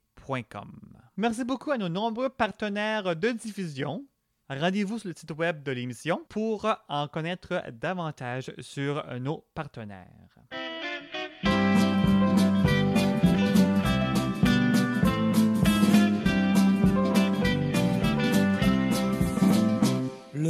Merci 1.17 1.43
beaucoup 1.45 1.71
à 1.71 1.77
nos 1.77 1.89
nombreux 1.89 2.29
partenaires 2.29 3.15
de 3.15 3.31
diffusion. 3.31 4.05
Rendez-vous 4.49 4.99
sur 4.99 5.09
le 5.09 5.15
site 5.15 5.31
web 5.31 5.61
de 5.63 5.71
l'émission 5.71 6.25
pour 6.29 6.67
en 6.87 7.07
connaître 7.07 7.63
davantage 7.71 8.51
sur 8.59 9.05
nos 9.19 9.45
partenaires. 9.53 10.07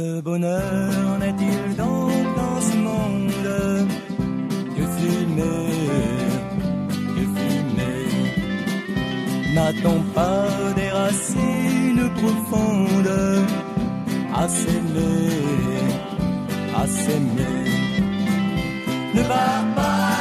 Le 0.00 0.20
bonheur 0.20 1.18
est-il 1.28 1.76
dans 1.76 2.60
ce 2.68 2.76
monde 2.76 3.32
que 4.76 4.84
fumée, 4.96 5.74
que 7.14 7.24
fumée 7.36 8.06
N'a-t-on 9.54 9.98
pas 10.14 10.46
des 10.76 10.90
racines 10.90 12.10
profondes 12.20 13.14
à 14.40 14.48
s'aimer, 14.48 15.30
à 16.80 16.86
s'aimer? 16.86 17.64
Le 19.16 19.22
pas. 19.74 20.17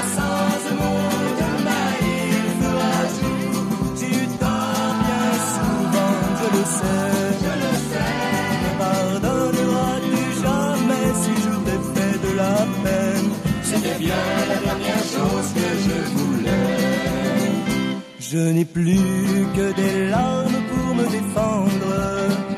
Je 18.29 18.37
n'ai 18.37 18.65
plus 18.65 18.97
que 19.55 19.73
des 19.73 20.09
larmes 20.09 20.59
pour 20.69 20.95
me 20.95 21.03
défendre 21.03 22.56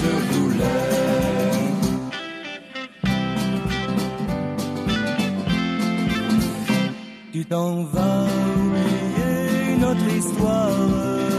je 0.00 0.12
voulais. 0.32 1.00
Tu 7.32 7.44
t'en 7.46 7.84
vas 7.84 8.26
oublier 8.56 9.76
notre 9.78 10.08
histoire 10.18 11.29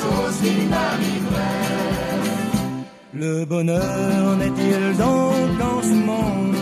chose 0.00 0.36
qui 0.42 0.66
m'arriverait. 0.72 1.78
Le 3.14 3.44
bonheur 3.44 4.36
n'est-il 4.36 4.96
donc 4.96 5.58
dans 5.58 5.82
ce 5.82 5.94
monde 6.10 6.54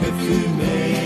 que 0.00 0.08
fumer, 0.24 1.03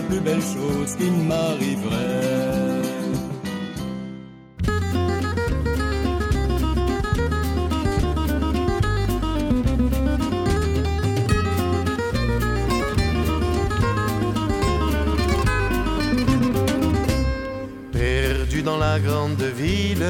la 0.00 0.06
plus 0.06 0.20
belle 0.20 0.40
chose 0.40 0.96
qui 0.96 1.10
m'arriverait. 1.10 1.98
Perdu 17.92 18.62
dans 18.62 18.78
la 18.78 18.98
grande 19.00 19.42
ville, 19.42 20.06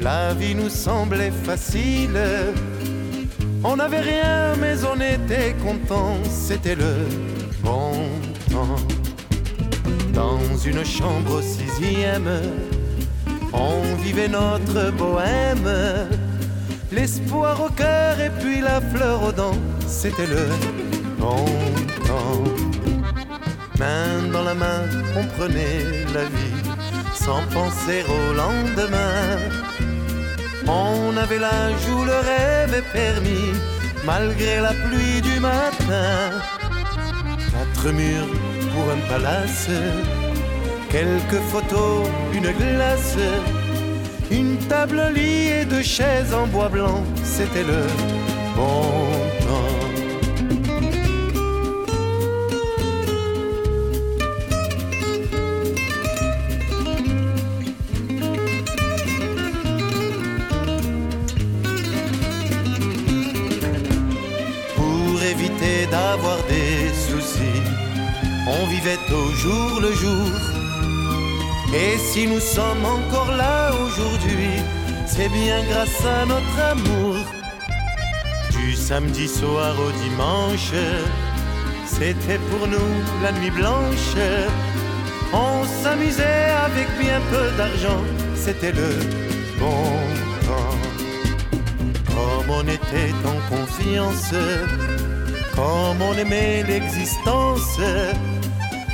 la 0.00 0.32
vie 0.34 0.54
nous 0.54 0.70
semblait 0.70 1.32
facile. 1.44 2.18
On 3.62 3.76
n'avait 3.76 4.00
rien, 4.00 4.54
mais 4.60 4.76
on 4.84 4.98
était 5.00 5.54
content, 5.62 6.16
c'était 6.30 6.76
le. 6.76 7.33
Dans 10.14 10.38
une 10.64 10.84
chambre 10.84 11.42
sixième, 11.42 12.30
on 13.52 13.82
vivait 14.02 14.28
notre 14.28 14.92
bohème. 14.92 15.68
L'espoir 16.92 17.60
au 17.60 17.68
cœur 17.70 18.20
et 18.20 18.30
puis 18.30 18.60
la 18.60 18.80
fleur 18.80 19.24
aux 19.24 19.32
dents, 19.32 19.58
c'était 19.86 20.26
le 20.26 20.46
bon 21.18 21.44
temps. 22.06 22.44
Main 23.78 24.30
dans 24.32 24.44
la 24.44 24.54
main, 24.54 24.82
on 25.16 25.24
prenait 25.36 25.82
la 26.14 26.24
vie 26.26 26.64
sans 27.14 27.42
penser 27.52 28.04
au 28.08 28.34
lendemain. 28.34 29.38
On 30.68 31.16
avait 31.16 31.38
l'âge 31.38 31.88
où 31.92 32.04
le 32.04 32.18
rêve 32.30 32.74
est 32.74 32.92
permis, 32.92 33.50
malgré 34.06 34.60
la 34.60 34.72
pluie 34.84 35.20
du 35.20 35.40
matin. 35.40 36.40
Quatre 37.52 37.90
murs 37.92 38.43
pour 38.74 38.90
un 38.90 39.00
palace, 39.08 39.68
quelques 40.90 41.42
photos, 41.50 42.06
une 42.32 42.50
glace, 42.52 43.16
une 44.30 44.56
table 44.68 45.00
lit 45.14 45.48
et 45.48 45.64
deux 45.64 45.82
chaises 45.82 46.34
en 46.34 46.46
bois 46.46 46.68
blanc, 46.68 47.02
c'était 47.22 47.62
le 47.62 47.82
bon 48.56 48.82
temps. 49.46 49.93
On 68.64 68.66
vivait 68.66 68.98
au 69.12 69.30
jour 69.32 69.80
le 69.80 69.92
jour. 69.92 70.28
Et 71.74 71.98
si 71.98 72.26
nous 72.26 72.40
sommes 72.40 72.84
encore 72.84 73.32
là 73.36 73.72
aujourd'hui, 73.84 74.54
c'est 75.06 75.28
bien 75.28 75.62
grâce 75.70 76.04
à 76.04 76.24
notre 76.24 76.58
amour. 76.72 77.16
Du 78.52 78.74
samedi 78.74 79.28
soir 79.28 79.74
au 79.86 79.90
dimanche, 80.04 80.72
c'était 81.86 82.40
pour 82.50 82.66
nous 82.66 82.92
la 83.22 83.32
nuit 83.32 83.50
blanche. 83.50 84.14
On 85.32 85.64
s'amusait 85.82 86.50
avec 86.66 86.88
bien 86.98 87.20
peu 87.32 87.46
d'argent, 87.58 88.02
c'était 88.34 88.72
le 88.72 88.90
bon 89.58 89.90
temps. 90.46 90.80
Comme 92.14 92.50
on 92.60 92.62
était 92.78 93.12
en 93.32 93.38
confiance, 93.54 94.32
comme 95.54 96.00
on 96.00 96.14
aimait 96.14 96.62
l'existence, 96.66 97.78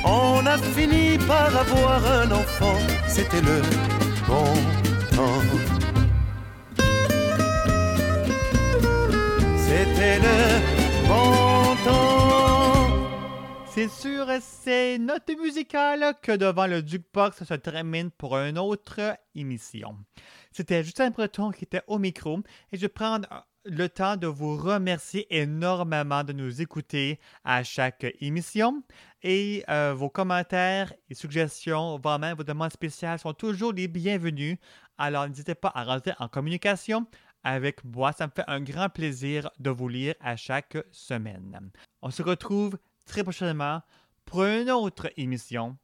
on 0.03 0.45
a 0.45 0.57
fini 0.57 1.17
par 1.27 1.55
avoir 1.55 2.05
un 2.05 2.31
enfant, 2.31 2.77
c'était 3.07 3.41
le 3.41 3.61
bon 4.27 4.53
temps. 5.15 5.41
C'était 9.57 10.19
le 10.19 11.07
bon 11.07 11.75
temps. 11.85 12.61
C'est 13.73 13.89
sûr, 13.89 14.27
c'est 14.41 14.97
note 14.97 15.29
musicale 15.39 16.15
que 16.21 16.33
devant 16.33 16.67
le 16.67 16.85
jukebox 16.85 17.43
se 17.43 17.53
termine 17.53 18.11
pour 18.11 18.37
une 18.37 18.59
autre 18.59 19.17
émission. 19.33 19.95
C'était 20.51 20.83
Justin 20.83 21.11
Breton 21.11 21.51
qui 21.51 21.63
était 21.63 21.81
au 21.87 21.97
micro 21.97 22.39
et 22.71 22.77
je 22.77 22.87
prendre 22.87 23.27
le 23.63 23.87
temps 23.89 24.17
de 24.17 24.27
vous 24.27 24.57
remercier 24.57 25.25
énormément 25.35 26.23
de 26.23 26.33
nous 26.33 26.61
écouter 26.61 27.19
à 27.43 27.63
chaque 27.63 28.05
émission. 28.19 28.83
Et 29.23 29.63
euh, 29.69 29.93
vos 29.95 30.09
commentaires 30.09 30.93
et 31.09 31.13
suggestions, 31.13 31.99
voire 31.99 32.17
même 32.17 32.35
vos 32.35 32.43
demandes 32.43 32.71
spéciales 32.71 33.19
sont 33.19 33.33
toujours 33.33 33.73
les 33.73 33.87
bienvenus. 33.87 34.57
Alors 34.97 35.27
n'hésitez 35.27 35.55
pas 35.55 35.71
à 35.75 35.83
rentrer 35.83 36.13
en 36.19 36.27
communication 36.27 37.05
avec 37.43 37.83
moi. 37.83 38.11
Ça 38.13 38.27
me 38.27 38.31
fait 38.35 38.43
un 38.47 38.61
grand 38.61 38.89
plaisir 38.89 39.49
de 39.59 39.69
vous 39.69 39.87
lire 39.87 40.15
à 40.19 40.35
chaque 40.35 40.77
semaine. 40.91 41.71
On 42.01 42.09
se 42.09 42.23
retrouve 42.23 42.77
très 43.05 43.23
prochainement 43.23 43.81
pour 44.25 44.43
une 44.43 44.71
autre 44.71 45.11
émission 45.17 45.77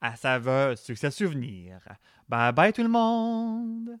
à 0.00 0.16
saveur 0.16 0.76
succès 0.76 1.10
souvenir. 1.10 1.80
Bye 2.28 2.52
bye 2.52 2.72
tout 2.72 2.82
le 2.82 2.88
monde! 2.88 3.98